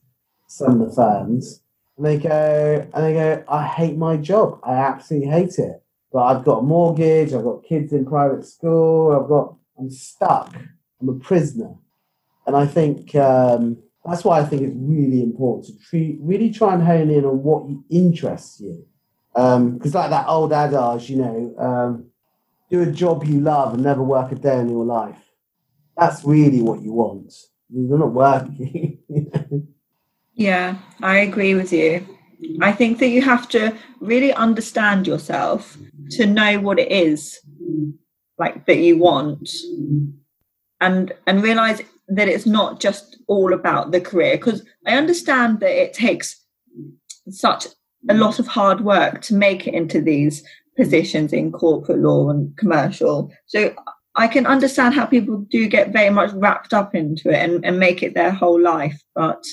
[0.48, 1.64] Some of the firms,
[1.96, 4.60] and they go and they go, "I hate my job.
[4.64, 5.82] I absolutely hate it.
[6.12, 7.34] But I've got a mortgage.
[7.34, 9.14] I've got kids in private school.
[9.14, 9.56] I've got.
[9.80, 10.54] I'm stuck.
[11.00, 11.76] I'm a prisoner."
[12.46, 16.74] And I think um, that's why I think it's really important to treat, really try
[16.74, 18.86] and hone in on what interests you.
[19.34, 22.08] Because, um, like that old adage, you know, um,
[22.70, 25.31] do a job you love and never work a day in your life.
[25.98, 27.34] That's really what you want.
[27.70, 28.98] You're not working.
[30.34, 32.06] yeah, I agree with you.
[32.60, 35.78] I think that you have to really understand yourself
[36.12, 37.40] to know what it is
[38.38, 39.48] like that you want
[40.80, 45.72] and and realize that it's not just all about the career because I understand that
[45.72, 46.44] it takes
[47.30, 47.68] such
[48.10, 50.44] a lot of hard work to make it into these
[50.76, 53.32] positions in corporate law and commercial.
[53.46, 53.74] So
[54.16, 57.80] I can understand how people do get very much wrapped up into it and, and
[57.80, 59.44] make it their whole life, but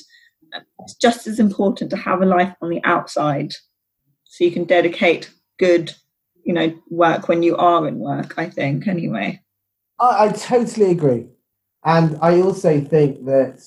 [0.80, 3.52] it's just as important to have a life on the outside
[4.24, 5.94] so you can dedicate good,
[6.44, 9.40] you know, work when you are in work, I think, anyway.
[9.98, 11.26] I, I totally agree.
[11.84, 13.64] And I also think that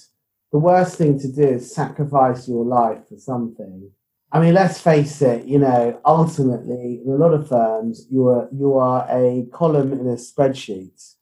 [0.51, 3.91] the worst thing to do is sacrifice your life for something.
[4.33, 8.47] I mean, let's face it, you know, ultimately, in a lot of firms, you are,
[8.53, 11.15] you are a column in a spreadsheet.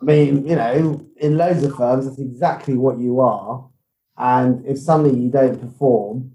[0.00, 3.68] I mean, you know, in loads of firms, that's exactly what you are.
[4.16, 6.32] And if suddenly you don't perform,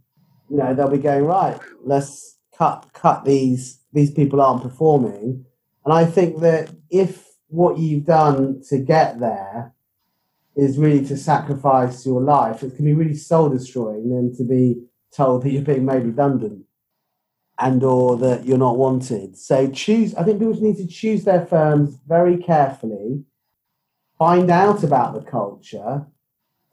[0.50, 5.46] you know, they'll be going, right, let's cut cut these these people aren't performing.
[5.86, 9.74] And I think that if what you've done to get there
[10.56, 14.84] is really to sacrifice your life, it can be really soul destroying than to be
[15.16, 16.66] told that you're being made redundant
[17.60, 19.38] and or that you're not wanted.
[19.38, 23.24] So choose I think people need to choose their firms very carefully,
[24.18, 26.08] find out about the culture,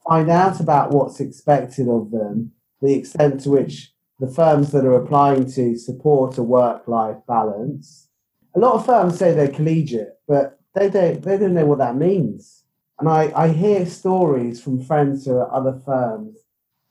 [0.07, 4.95] find out about what's expected of them, the extent to which the firms that are
[4.95, 8.09] applying to support a work-life balance.
[8.55, 11.97] A lot of firms say they're collegiate, but they don't they don't know what that
[11.97, 12.62] means.
[12.99, 16.39] And I, I hear stories from friends who are at other firms.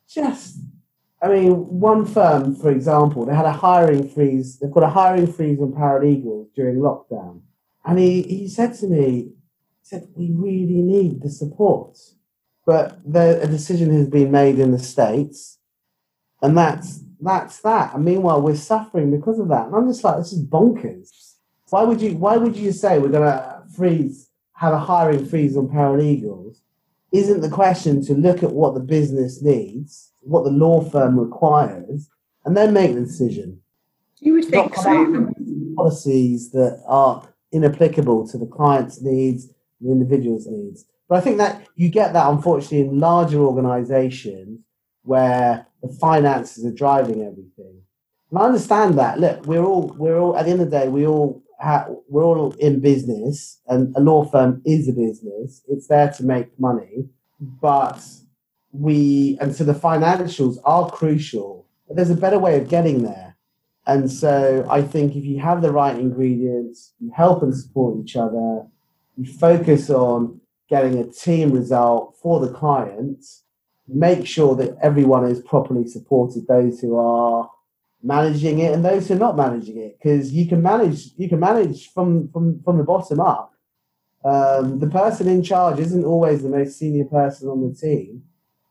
[0.08, 0.60] Just
[1.26, 4.60] I mean, one firm, for example, they had a hiring freeze.
[4.60, 7.42] They've got a hiring freeze on paralegals during lockdown.
[7.84, 9.34] And he, he said to me, he
[9.82, 11.98] said, we really need the support.
[12.64, 15.58] But the, a decision has been made in the States,
[16.44, 17.96] and that's that's that.
[17.96, 19.66] And meanwhile, we're suffering because of that.
[19.66, 21.10] And I'm just like, this is bonkers.
[21.70, 25.70] Why would you why would you say we're gonna freeze have a hiring freeze on
[25.70, 26.58] paralegals?
[27.16, 32.10] Isn't the question to look at what the business needs, what the law firm requires,
[32.44, 33.62] and then make the decision?
[34.20, 35.32] You would think so.
[35.78, 39.48] Policies that are inapplicable to the client's needs,
[39.80, 40.84] the individual's needs.
[41.08, 44.60] But I think that you get that unfortunately in larger organizations
[45.04, 47.82] where the finances are driving everything.
[48.30, 49.22] And I understand that.
[49.22, 52.24] Look, we're all we're all at the end of the day, we all ha- we're
[52.24, 55.64] all in business, and a law firm is a business.
[55.68, 57.08] It's there to make money,
[57.40, 58.04] but
[58.72, 61.68] we and so the financials are crucial.
[61.88, 63.38] But there's a better way of getting there.
[63.88, 68.16] And so I think if you have the right ingredients, you help and support each
[68.16, 68.66] other,
[69.16, 73.24] you focus on getting a team result for the client,
[73.88, 77.50] make sure that everyone is properly supported, those who are
[78.06, 81.40] managing it and those who are not managing it, because you can manage you can
[81.40, 83.52] manage from from from the bottom up.
[84.24, 88.24] Um, the person in charge isn't always the most senior person on the team.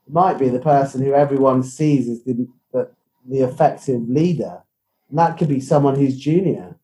[0.07, 2.89] It might be the person who everyone sees as the the,
[3.29, 4.63] the effective leader,
[5.09, 6.79] and that could be someone who's junior.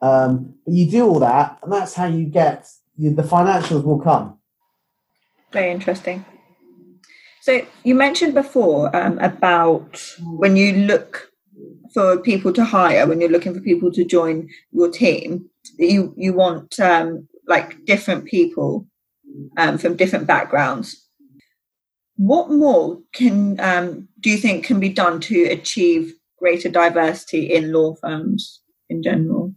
[0.00, 2.68] Um, but you do all that, and that's how you get
[2.98, 4.38] the financials will come.
[5.52, 6.24] Very interesting.
[7.40, 11.31] So you mentioned before um, about when you look
[11.92, 16.32] for people to hire, when you're looking for people to join your team, you you
[16.32, 18.86] want um, like different people
[19.56, 21.06] um, from different backgrounds.
[22.16, 27.72] What more can um, do you think can be done to achieve greater diversity in
[27.72, 29.54] law firms in general?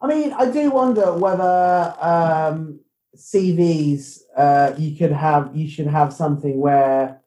[0.00, 2.80] I mean, I do wonder whether um,
[3.16, 7.20] CVs uh, you could have you should have something where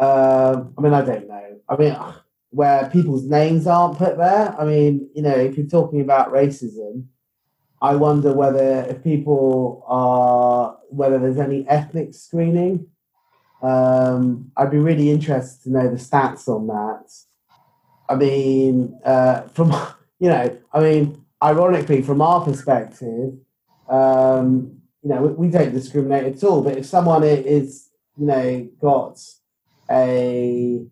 [0.00, 1.60] uh, I mean I don't know.
[1.68, 1.96] I mean
[2.54, 4.54] where people's names aren't put there.
[4.58, 7.06] I mean, you know, if you're talking about racism,
[7.82, 12.86] I wonder whether if people are whether there's any ethnic screening.
[13.60, 17.10] Um, I'd be really interested to know the stats on that.
[18.08, 19.70] I mean, uh, from
[20.20, 23.34] you know, I mean, ironically, from our perspective,
[23.88, 26.62] um, you know, we, we, don't discriminate at all.
[26.62, 29.20] But if someone is, you know, got
[29.90, 30.86] a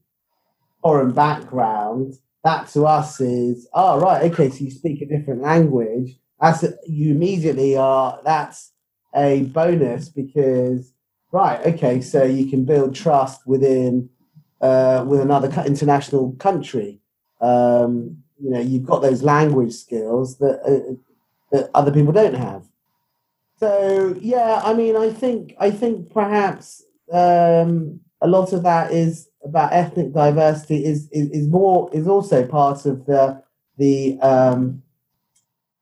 [0.82, 2.14] foreign background,
[2.44, 6.18] that to us is, oh right, okay, so you speak a different language.
[6.40, 8.20] That's a, you immediately are.
[8.24, 8.72] That's
[9.14, 10.92] a bonus because
[11.30, 14.10] right, okay, so you can build trust within
[14.60, 17.00] uh, with another international country.
[17.40, 20.94] Um, you know, you've got those language skills that uh,
[21.52, 22.64] that other people don't have.
[23.60, 29.28] So yeah, I mean, I think I think perhaps um, a lot of that is
[29.44, 33.42] about ethnic diversity is, is, is more is also part of the
[33.78, 34.82] the um,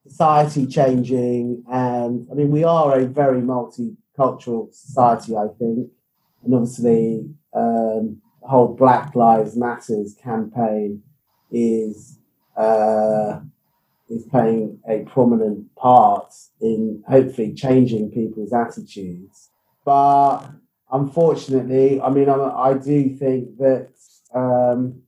[0.07, 5.91] society changing and I mean we are a very multicultural society I think.
[6.43, 11.03] And obviously um, the whole Black Lives Matters campaign
[11.51, 12.19] is
[12.57, 13.41] uh,
[14.09, 19.51] is playing a prominent part in hopefully changing people's attitudes.
[19.85, 20.49] But
[20.93, 23.89] unfortunately, I mean, I, I do think that
[24.35, 25.03] um,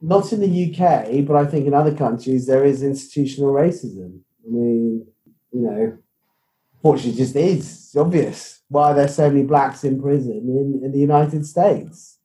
[0.00, 4.20] not in the UK, but I think in other countries there is institutional racism.
[4.44, 5.06] I mean,
[5.52, 5.98] you know,
[6.82, 7.60] Fortunately, it just is.
[7.60, 12.18] It's obvious why there's so many blacks in prison in, in the United States.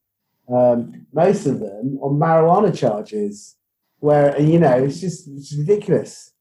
[0.51, 3.55] Um, most of them on marijuana charges,
[3.99, 6.31] where you know it's just it's ridiculous.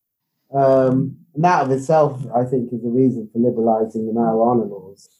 [0.54, 5.10] Um, and that of itself, I think, is a reason for liberalising the marijuana laws,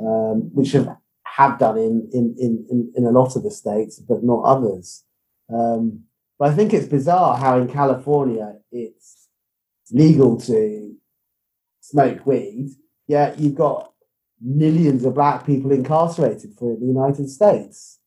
[0.00, 4.24] um, which have have done in, in, in, in a lot of the states, but
[4.24, 5.04] not others.
[5.52, 6.04] Um,
[6.38, 9.28] but I think it's bizarre how in California it's
[9.92, 10.96] legal to
[11.80, 12.70] smoke weed,
[13.06, 13.92] yet you've got
[14.40, 17.98] millions of black people incarcerated for it in the United States.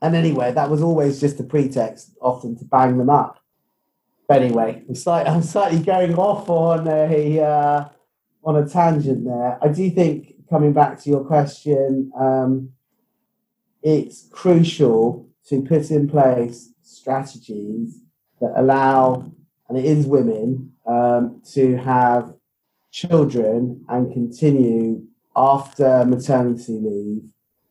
[0.00, 3.38] And anyway, that was always just a pretext, often to bang them up.
[4.28, 7.88] But anyway, I'm slightly, I'm slightly going off on a uh,
[8.44, 9.58] on a tangent there.
[9.62, 12.68] I do think, coming back to your question, um,
[13.82, 18.02] it's crucial to put in place strategies
[18.38, 19.32] that allow,
[19.68, 22.34] and it is women, um, to have
[22.90, 25.02] children and continue
[25.34, 27.22] after maternity leave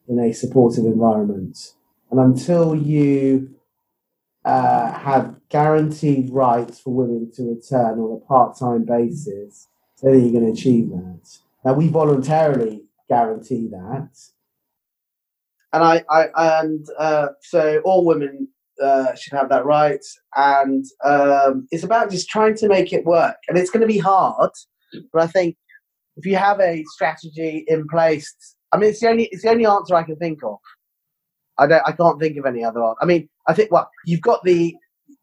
[0.08, 1.74] in a supportive environment.
[2.10, 3.54] And until you
[4.44, 9.68] uh, have guaranteed rights for women to return on a part time basis,
[10.02, 11.38] then you're going to achieve that.
[11.64, 14.08] Now, we voluntarily guarantee that.
[15.72, 16.28] And I, I
[16.62, 18.48] and uh, so all women
[18.82, 20.04] uh, should have that right.
[20.36, 23.36] And um, it's about just trying to make it work.
[23.48, 24.50] And it's going to be hard,
[25.12, 25.56] but I think
[26.16, 28.34] if you have a strategy in place,
[28.72, 30.58] I mean, it's the only it's the only answer I can think of.
[31.58, 32.82] I don't I can't think of any other.
[33.00, 34.74] I mean, I think well, you've got the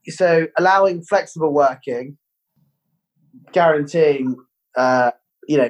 [0.08, 2.18] so allowing flexible working,
[3.52, 4.36] guaranteeing
[4.76, 5.12] uh,
[5.48, 5.70] you know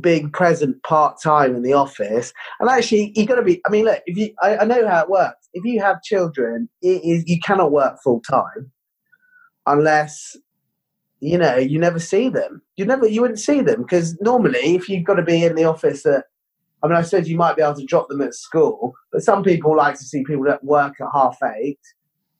[0.00, 3.60] being present part time in the office, and actually you've got to be.
[3.66, 5.48] I mean, look, if you I, I know how it works.
[5.52, 8.70] If you have children, it is you cannot work full time
[9.66, 10.36] unless
[11.20, 12.62] you know you never see them.
[12.76, 15.64] You never you wouldn't see them because normally if you've got to be in the
[15.64, 16.24] office at
[16.82, 19.42] I mean, I said you might be able to drop them at school, but some
[19.42, 21.80] people like to see people that work at half eight.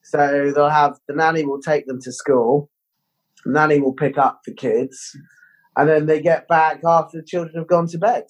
[0.05, 2.71] So they'll have the nanny will take them to school,
[3.45, 5.17] nanny will pick up the kids,
[5.77, 8.25] and then they get back after the children have gone to bed.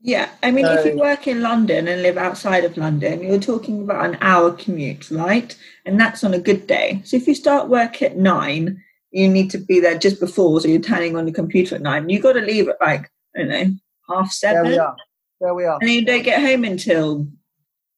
[0.00, 3.40] Yeah, I mean, so, if you work in London and live outside of London, you're
[3.40, 5.56] talking about an hour commute, right?
[5.84, 7.02] And that's on a good day.
[7.04, 10.68] So if you start work at nine, you need to be there just before, so
[10.68, 12.08] you're turning on the computer at nine.
[12.08, 13.70] You've got to leave at like, I don't know,
[14.08, 14.64] half seven.
[14.64, 14.96] There we are.
[15.40, 15.78] There we are.
[15.80, 17.26] And you don't get home until,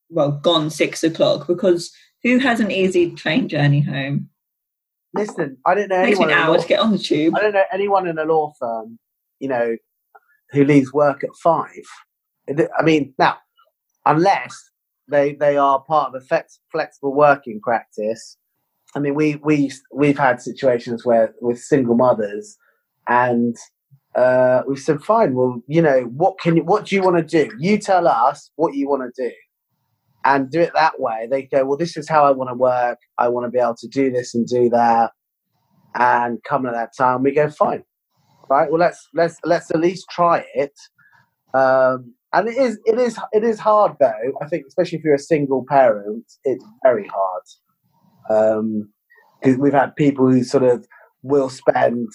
[0.09, 4.31] well, gone six o'clock because who has an easy train journey home?
[5.15, 6.31] Listen, I don't know anyone.
[6.31, 7.35] an hour to get on the tube.
[7.37, 8.99] I don't know anyone in a law firm,
[9.41, 9.77] you know,
[10.53, 11.85] who leaves work at five.
[12.49, 13.39] I mean, now,
[14.07, 14.71] unless
[15.09, 18.37] they they are part of a flex, flexible working practice.
[18.95, 22.57] I mean, we we we've had situations where with single mothers,
[23.09, 23.57] and
[24.15, 25.35] uh, we said, fine.
[25.35, 27.55] Well, you know, what can you, what do you want to do?
[27.59, 29.35] You tell us what you want to do,
[30.25, 31.29] and do it that way.
[31.31, 32.99] They go, well, this is how I want to work.
[33.19, 35.13] I want to be able to do this and do that,
[35.95, 37.23] and come at that time.
[37.23, 37.85] We go, fine,
[38.49, 38.71] right?
[38.71, 40.75] Well, let's let's let's at least try it.
[41.55, 44.33] Um, and it is it is it is hard though.
[44.41, 47.43] I think, especially if you're a single parent, it's very hard.
[48.29, 48.91] Um,
[49.41, 50.87] because we've had people who sort of
[51.23, 52.09] will spend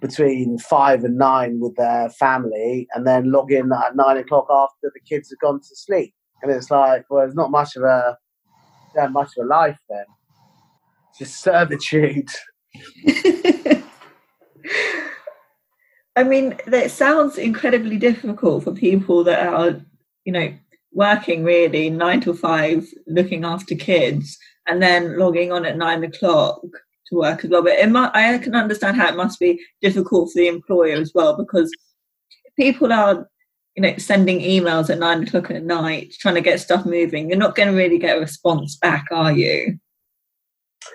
[0.00, 4.90] between five and nine with their family and then log in at nine o'clock after
[4.92, 6.14] the kids have gone to sleep.
[6.42, 8.18] And it's like, well, it's not much of a
[8.94, 10.04] yeah, much of a life then.
[11.10, 12.28] It's just servitude.
[16.16, 19.80] I mean, that sounds incredibly difficult for people that are,
[20.24, 20.52] you know,
[20.92, 24.36] working really nine to five, looking after kids,
[24.66, 26.60] and then logging on at nine o'clock
[27.08, 27.62] to work as well.
[27.62, 31.72] But I can understand how it must be difficult for the employer as well because
[32.58, 33.26] people are,
[33.76, 37.28] you know, sending emails at nine o'clock at night trying to get stuff moving.
[37.28, 39.78] You're not going to really get a response back, are you?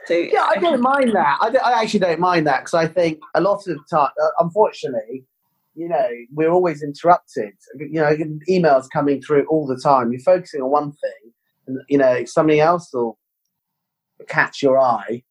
[0.05, 1.37] So yeah, I don't mind that.
[1.41, 5.25] I, I actually don't mind that because I think a lot of time, uh, unfortunately,
[5.75, 7.53] you know, we're always interrupted.
[7.77, 8.15] You know,
[8.49, 10.11] emails coming through all the time.
[10.11, 11.33] You're focusing on one thing,
[11.67, 13.17] and you know, something else will
[14.27, 15.23] catch your eye,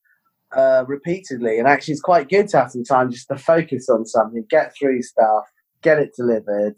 [0.55, 1.59] uh, repeatedly.
[1.59, 4.73] And actually, it's quite good to have some time just to focus on something, get
[4.79, 5.45] through stuff,
[5.83, 6.77] get it delivered,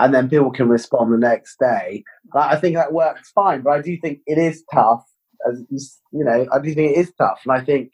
[0.00, 2.02] and then people can respond the next day.
[2.34, 5.04] I think that works fine, but I do think it is tough.
[5.48, 5.62] As
[6.12, 7.92] you know, I do think it is tough, and I think,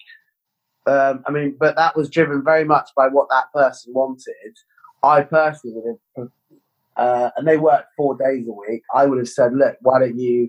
[0.87, 4.55] um, I mean, but that was driven very much by what that person wanted.
[5.03, 6.29] I personally would have,
[6.97, 8.83] uh, and they work four days a week.
[8.95, 10.49] I would have said, look, why don't you,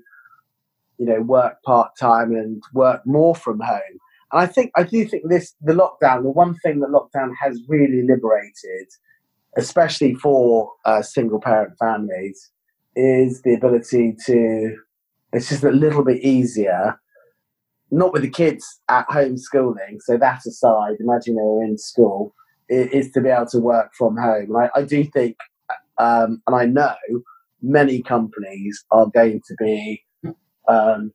[0.97, 3.99] you know, work part time and work more from home?
[4.31, 7.61] And I think I do think this the lockdown, the one thing that lockdown has
[7.67, 8.88] really liberated
[9.57, 12.51] especially for uh, single parent families,
[12.95, 14.75] is the ability to.
[15.34, 16.99] It's just a little bit easier,
[17.91, 19.99] not with the kids at home schooling.
[19.99, 22.34] So that aside, imagine they were in school,
[22.69, 24.55] is, to be able to work from home.
[24.55, 25.35] And I, I do think,
[25.97, 26.95] um, and I know
[27.61, 30.03] many companies are going to be
[30.67, 31.11] um,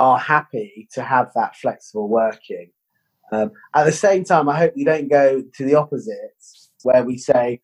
[0.00, 2.70] are happy to have that flexible working.
[3.32, 6.36] Um, at the same time, I hope we don't go to the opposite,
[6.82, 7.60] where we say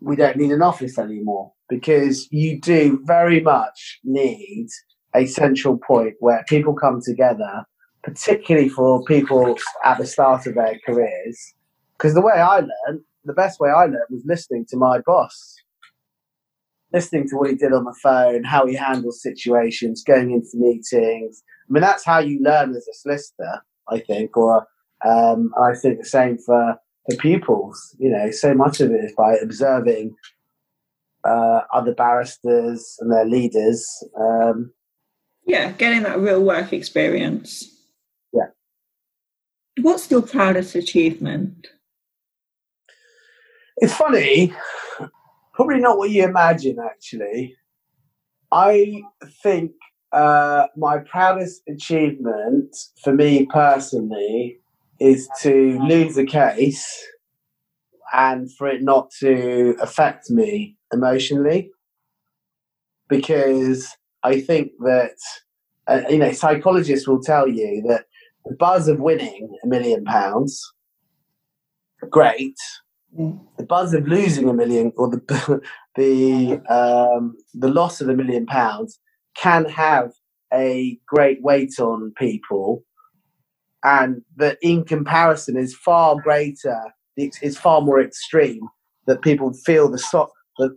[0.00, 4.68] we don't need an office anymore, because you do very much need
[5.14, 7.64] a central point where people come together,
[8.02, 11.54] particularly for people at the start of their careers.
[11.96, 15.56] Because the way I learned, the best way I learned was listening to my boss
[16.92, 21.42] listening to what he did on the phone, how he handles situations, going into meetings.
[21.68, 24.66] I mean, that's how you learn as a solicitor, I think, or
[25.04, 26.76] um, I think the same for,
[27.08, 27.96] for pupils.
[27.98, 30.14] You know, so much of it is by observing
[31.24, 33.86] uh, other barristers and their leaders.
[34.18, 34.72] Um,
[35.46, 37.64] yeah, getting that real work experience.
[38.32, 38.48] Yeah.
[39.80, 41.66] What's your proudest achievement?
[43.78, 44.52] It's funny
[45.60, 47.54] probably not what you imagine, actually.
[48.50, 49.02] I
[49.42, 49.72] think
[50.10, 52.74] uh, my proudest achievement
[53.04, 54.59] for me personally
[55.00, 56.86] is to lose a case
[58.12, 61.70] and for it not to affect me emotionally.
[63.08, 65.16] Because I think that,
[65.86, 68.04] uh, you know, psychologists will tell you that
[68.44, 70.72] the buzz of winning a million pounds,
[72.08, 72.56] great,
[73.16, 75.60] the buzz of losing a million or the
[75.96, 78.98] the um, the loss of a million pounds
[79.36, 80.12] can have
[80.52, 82.84] a great weight on people,
[83.84, 86.80] and that in comparison is far greater,
[87.16, 88.62] is far more extreme.
[89.06, 90.30] That people feel the so-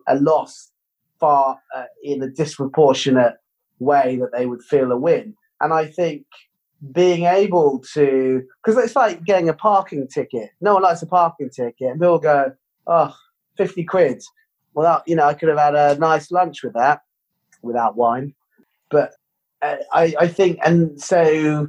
[0.07, 0.71] a loss
[1.19, 3.35] far uh, in a disproportionate
[3.79, 6.25] way that they would feel a win, and I think
[6.91, 10.49] being able to because it's like getting a parking ticket.
[10.61, 12.53] No one likes a parking ticket, and people go,
[12.87, 13.13] "Oh,
[13.57, 14.21] 50 quid."
[14.73, 17.01] Well, that, you know, I could have had a nice lunch with that
[17.61, 18.33] without wine.
[18.89, 19.13] But
[19.61, 21.67] uh, I, I think, and so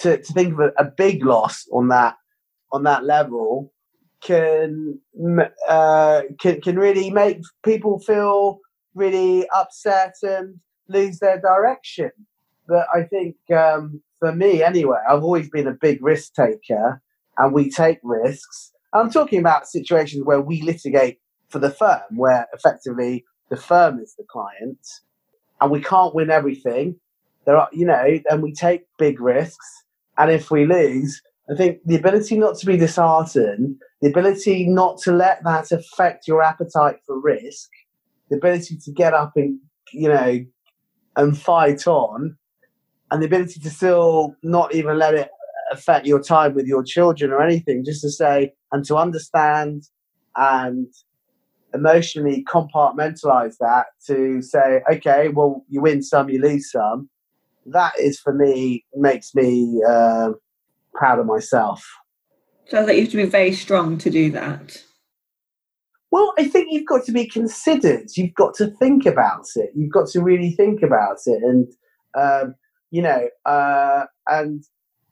[0.00, 2.16] to, to think of a, a, big loss on that
[2.72, 3.72] on that level
[4.20, 4.98] can
[5.68, 8.60] uh, can can really make people feel
[8.94, 10.58] really upset and
[10.88, 12.10] lose their direction.
[12.66, 17.00] But I think um, for me anyway, I've always been a big risk taker
[17.38, 18.72] and we take risks.
[18.92, 21.18] I'm talking about situations where we litigate
[21.48, 24.78] for the firm, where effectively the firm is the client
[25.60, 26.96] and we can't win everything.
[27.46, 29.84] There are, you know, and we take big risks.
[30.18, 31.20] And if we lose,
[31.50, 36.28] I think the ability not to be disheartened, the ability not to let that affect
[36.28, 37.70] your appetite for risk,
[38.28, 39.58] the ability to get up and,
[39.92, 40.44] you know,
[41.16, 42.36] and fight on
[43.10, 45.30] and the ability to still not even let it
[45.72, 49.84] affect your time with your children or anything, just to say and to understand
[50.36, 50.86] and
[51.74, 57.08] emotionally compartmentalize that to say, okay, well, you win some, you lose some.
[57.72, 60.30] That is for me makes me uh,
[60.94, 61.84] proud of myself.
[62.68, 64.82] Sounds like you have to be very strong to do that.
[66.10, 68.08] Well, I think you've got to be considered.
[68.16, 69.70] You've got to think about it.
[69.74, 71.66] You've got to really think about it, and
[72.14, 72.54] um,
[72.90, 74.64] you know, uh, and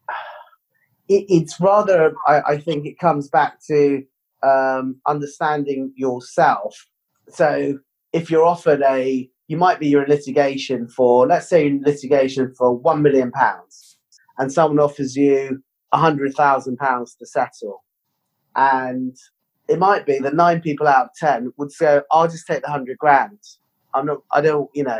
[1.07, 4.03] it, it's rather, I, I, think it comes back to
[4.43, 6.75] um, understanding yourself.
[7.29, 7.79] So
[8.13, 12.53] if you're offered a, you might be you're in litigation for, let's say in litigation
[12.55, 13.97] for one million pounds,
[14.37, 15.61] and someone offers you
[15.91, 17.83] a hundred thousand pounds to settle,
[18.55, 19.15] and
[19.67, 22.69] it might be that nine people out of ten would say, "I'll just take the
[22.69, 23.39] hundred grand."
[23.93, 24.99] I'm not, I don't, you know,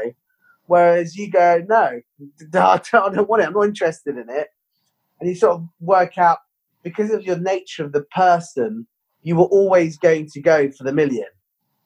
[0.67, 2.01] Whereas you go, no,
[2.53, 3.47] I don't want it.
[3.47, 4.49] I'm not interested in it.
[5.19, 6.39] And you sort of work out
[6.83, 8.85] because of your nature of the person,
[9.23, 11.25] you were always going to go for the million.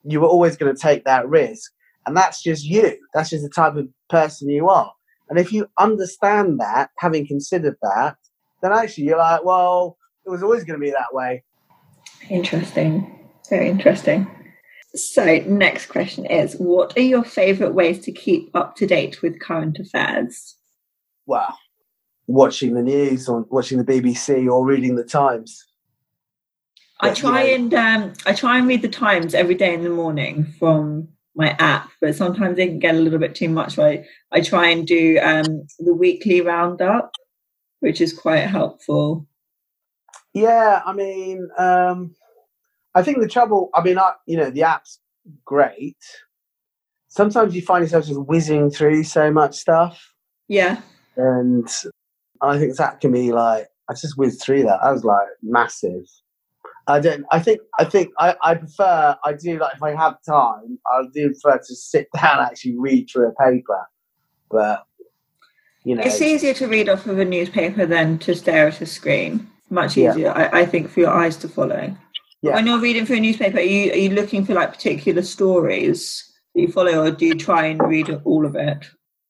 [0.04, 1.72] You were always going to take that risk.
[2.06, 2.96] And that's just you.
[3.14, 4.92] That's just the type of person you are.
[5.28, 8.16] And if you understand that, having considered that,
[8.60, 9.96] then actually you're like, well,
[10.26, 11.42] it was always going to be that way.
[12.28, 13.18] Interesting.
[13.48, 14.26] Very interesting.
[14.94, 19.40] So, next question is What are your favourite ways to keep up to date with
[19.40, 20.56] current affairs?
[21.26, 21.56] Well,
[22.26, 25.66] watching the news or watching the BBC or reading the Times.
[27.00, 30.44] I try and um, I try and read the Times every day in the morning
[30.58, 33.78] from my app, but sometimes it can get a little bit too much.
[33.78, 37.12] I I try and do um, the weekly roundup,
[37.80, 39.26] which is quite helpful.
[40.34, 42.14] Yeah, I mean, um,
[42.94, 44.98] I think the trouble, I mean, I, you know, the app's
[45.44, 45.96] great.
[47.08, 50.14] Sometimes you find yourself just whizzing through so much stuff.
[50.48, 50.80] Yeah.
[51.16, 51.68] And
[52.40, 54.82] I think that can be like, I just whizzed through that.
[54.82, 56.06] I was like massive.
[56.88, 60.16] I don't, I think, I think I, I prefer, I do like, if I have
[60.28, 63.86] time, I do prefer to sit down and actually read through a paper.
[64.50, 64.84] But,
[65.84, 66.02] you know.
[66.02, 69.48] It's easier to read off of a newspaper than to stare at a screen.
[69.70, 70.10] Much Yeah.
[70.12, 71.94] easier, I, I think, for your eyes to follow.
[72.42, 72.54] Yeah.
[72.54, 76.30] When you're reading through a newspaper, are you, are you looking for like particular stories
[76.54, 78.84] that you follow, or do you try and read all of it?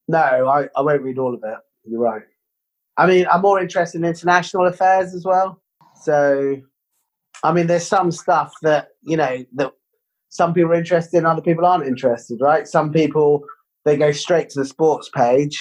[0.09, 1.59] No, I, I won't read all of it.
[1.85, 2.23] You're right.
[2.97, 5.63] I mean, I'm more interested in international affairs as well.
[6.03, 6.57] So,
[7.43, 9.73] I mean, there's some stuff that, you know, that
[10.29, 12.67] some people are interested in, other people aren't interested, right?
[12.67, 13.45] Some people,
[13.85, 15.61] they go straight to the sports page.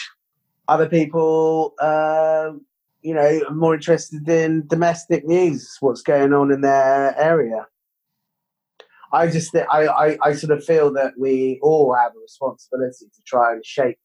[0.67, 2.65] Other people, um,
[3.01, 7.65] you know, are more interested in domestic news, what's going on in their area.
[9.11, 13.21] I just, I, I, I sort of feel that we all have a responsibility to
[13.25, 13.97] try and shape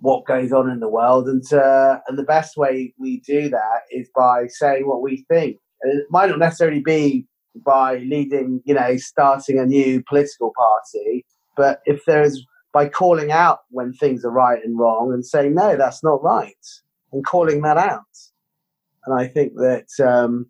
[0.00, 3.80] what goes on in the world, and to, and the best way we do that
[3.90, 5.58] is by saying what we think.
[5.82, 11.24] It might not necessarily be by leading, you know, starting a new political party,
[11.56, 15.76] but if there's by calling out when things are right and wrong and saying no,
[15.76, 16.54] that's not right,
[17.12, 18.02] and calling that out.
[19.06, 20.46] And I think that um,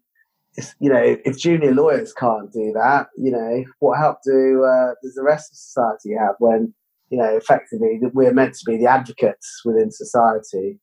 [0.80, 5.14] you know, if junior lawyers can't do that, you know, what help do uh, does
[5.14, 6.74] the rest of society have when
[7.10, 10.78] you know, effectively, we're meant to be the advocates within society,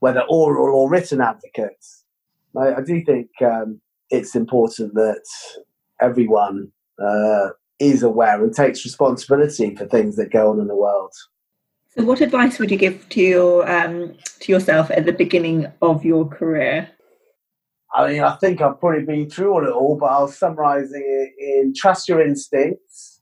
[0.00, 2.03] whether oral or written advocates.
[2.56, 5.24] I, I do think um, it's important that
[6.00, 6.70] everyone
[7.02, 11.12] uh, is aware and takes responsibility for things that go on in the world.
[11.96, 16.04] So, what advice would you give to your um, to yourself at the beginning of
[16.04, 16.90] your career?
[17.94, 21.32] I mean, I think I've probably been through all it all, but I'll summarise it
[21.38, 23.20] in trust your instincts,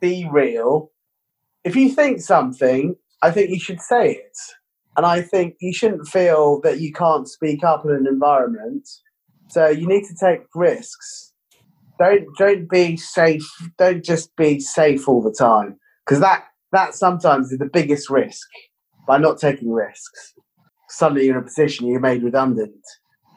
[0.00, 0.90] be real.
[1.62, 4.38] If you think something, I think you should say it.
[5.00, 8.86] And I think you shouldn't feel that you can't speak up in an environment.
[9.48, 11.32] So you need to take risks.
[11.98, 13.48] Don't don't be safe.
[13.78, 18.46] Don't just be safe all the time because that that sometimes is the biggest risk
[19.06, 20.34] by not taking risks.
[20.90, 22.84] Suddenly you're in a position you're made redundant.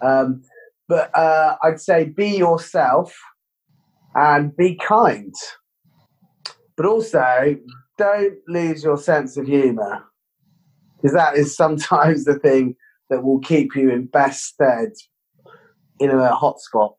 [0.01, 0.41] Um,
[0.89, 3.17] but uh, I'd say be yourself
[4.15, 5.33] and be kind.
[6.75, 7.55] But also,
[7.97, 10.03] don't lose your sense of humour
[11.03, 12.75] because that is sometimes the thing
[13.09, 14.93] that will keep you in best stead
[15.99, 16.93] in a hotspot.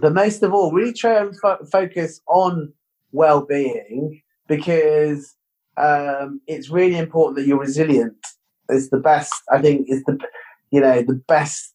[0.00, 2.72] But most of all, really try and fo- focus on
[3.10, 5.34] well-being because
[5.76, 8.16] um, it's really important that you're resilient.
[8.68, 9.34] It's the best.
[9.50, 10.18] I think is the
[10.70, 11.74] you know the best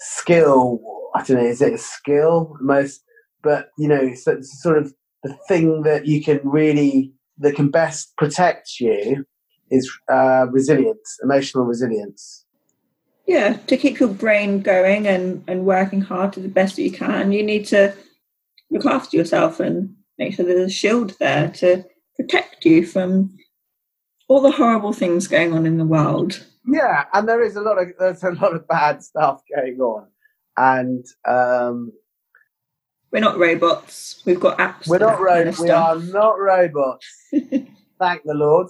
[0.00, 0.80] skill.
[1.14, 1.48] I don't know.
[1.48, 2.56] Is it a skill?
[2.60, 3.00] Most,
[3.42, 4.92] but you know, so sort of
[5.22, 9.24] the thing that you can really that can best protect you
[9.70, 12.44] is uh, resilience, emotional resilience.
[13.26, 16.90] Yeah, to keep your brain going and, and working hard to the best that you
[16.92, 17.94] can, you need to
[18.70, 21.84] look after yourself and make sure there's a shield there to
[22.16, 23.36] protect you from
[24.28, 26.44] all the horrible things going on in the world.
[26.66, 30.06] Yeah, and there is a lot of there's a lot of bad stuff going on,
[30.56, 31.92] and um,
[33.10, 34.22] We're not robots.
[34.26, 34.86] We've got apps.
[34.86, 37.06] we're not that kind ro- of we are not robots.
[37.98, 38.68] Thank the Lord.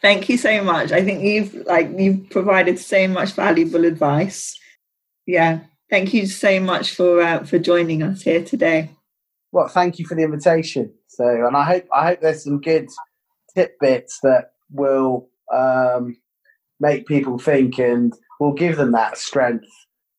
[0.00, 0.92] Thank you so much.
[0.92, 4.58] I think you've like you've provided so much valuable advice.
[5.26, 5.60] Yeah,
[5.90, 8.90] thank you so much for uh, for joining us here today.
[9.52, 10.92] Well, thank you for the invitation.
[11.08, 12.88] So, and I hope I hope there's some good
[13.54, 16.16] tidbits that will um,
[16.80, 19.68] make people think and will give them that strength,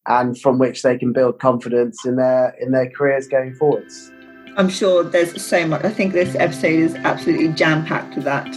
[0.08, 4.12] and from which they can build confidence in their in their careers going forwards.
[4.58, 5.84] I'm sure there's so much.
[5.84, 8.48] I think this episode is absolutely jam packed with that.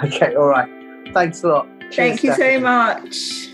[0.04, 0.68] Okay, all right.
[1.12, 1.68] Thanks a lot.
[1.90, 3.48] Cheers, Thank you so much.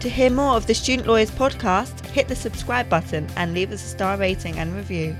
[0.00, 3.82] To hear more of the Student Lawyers podcast, hit the subscribe button and leave us
[3.82, 5.16] a star rating and review.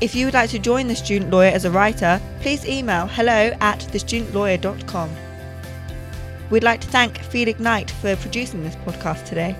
[0.00, 3.56] If you would like to join the Student Lawyer as a writer, please email hello
[3.60, 5.10] at thestudentlawyer.com.
[6.50, 9.54] We'd like to thank Feed Ignite for producing this podcast today.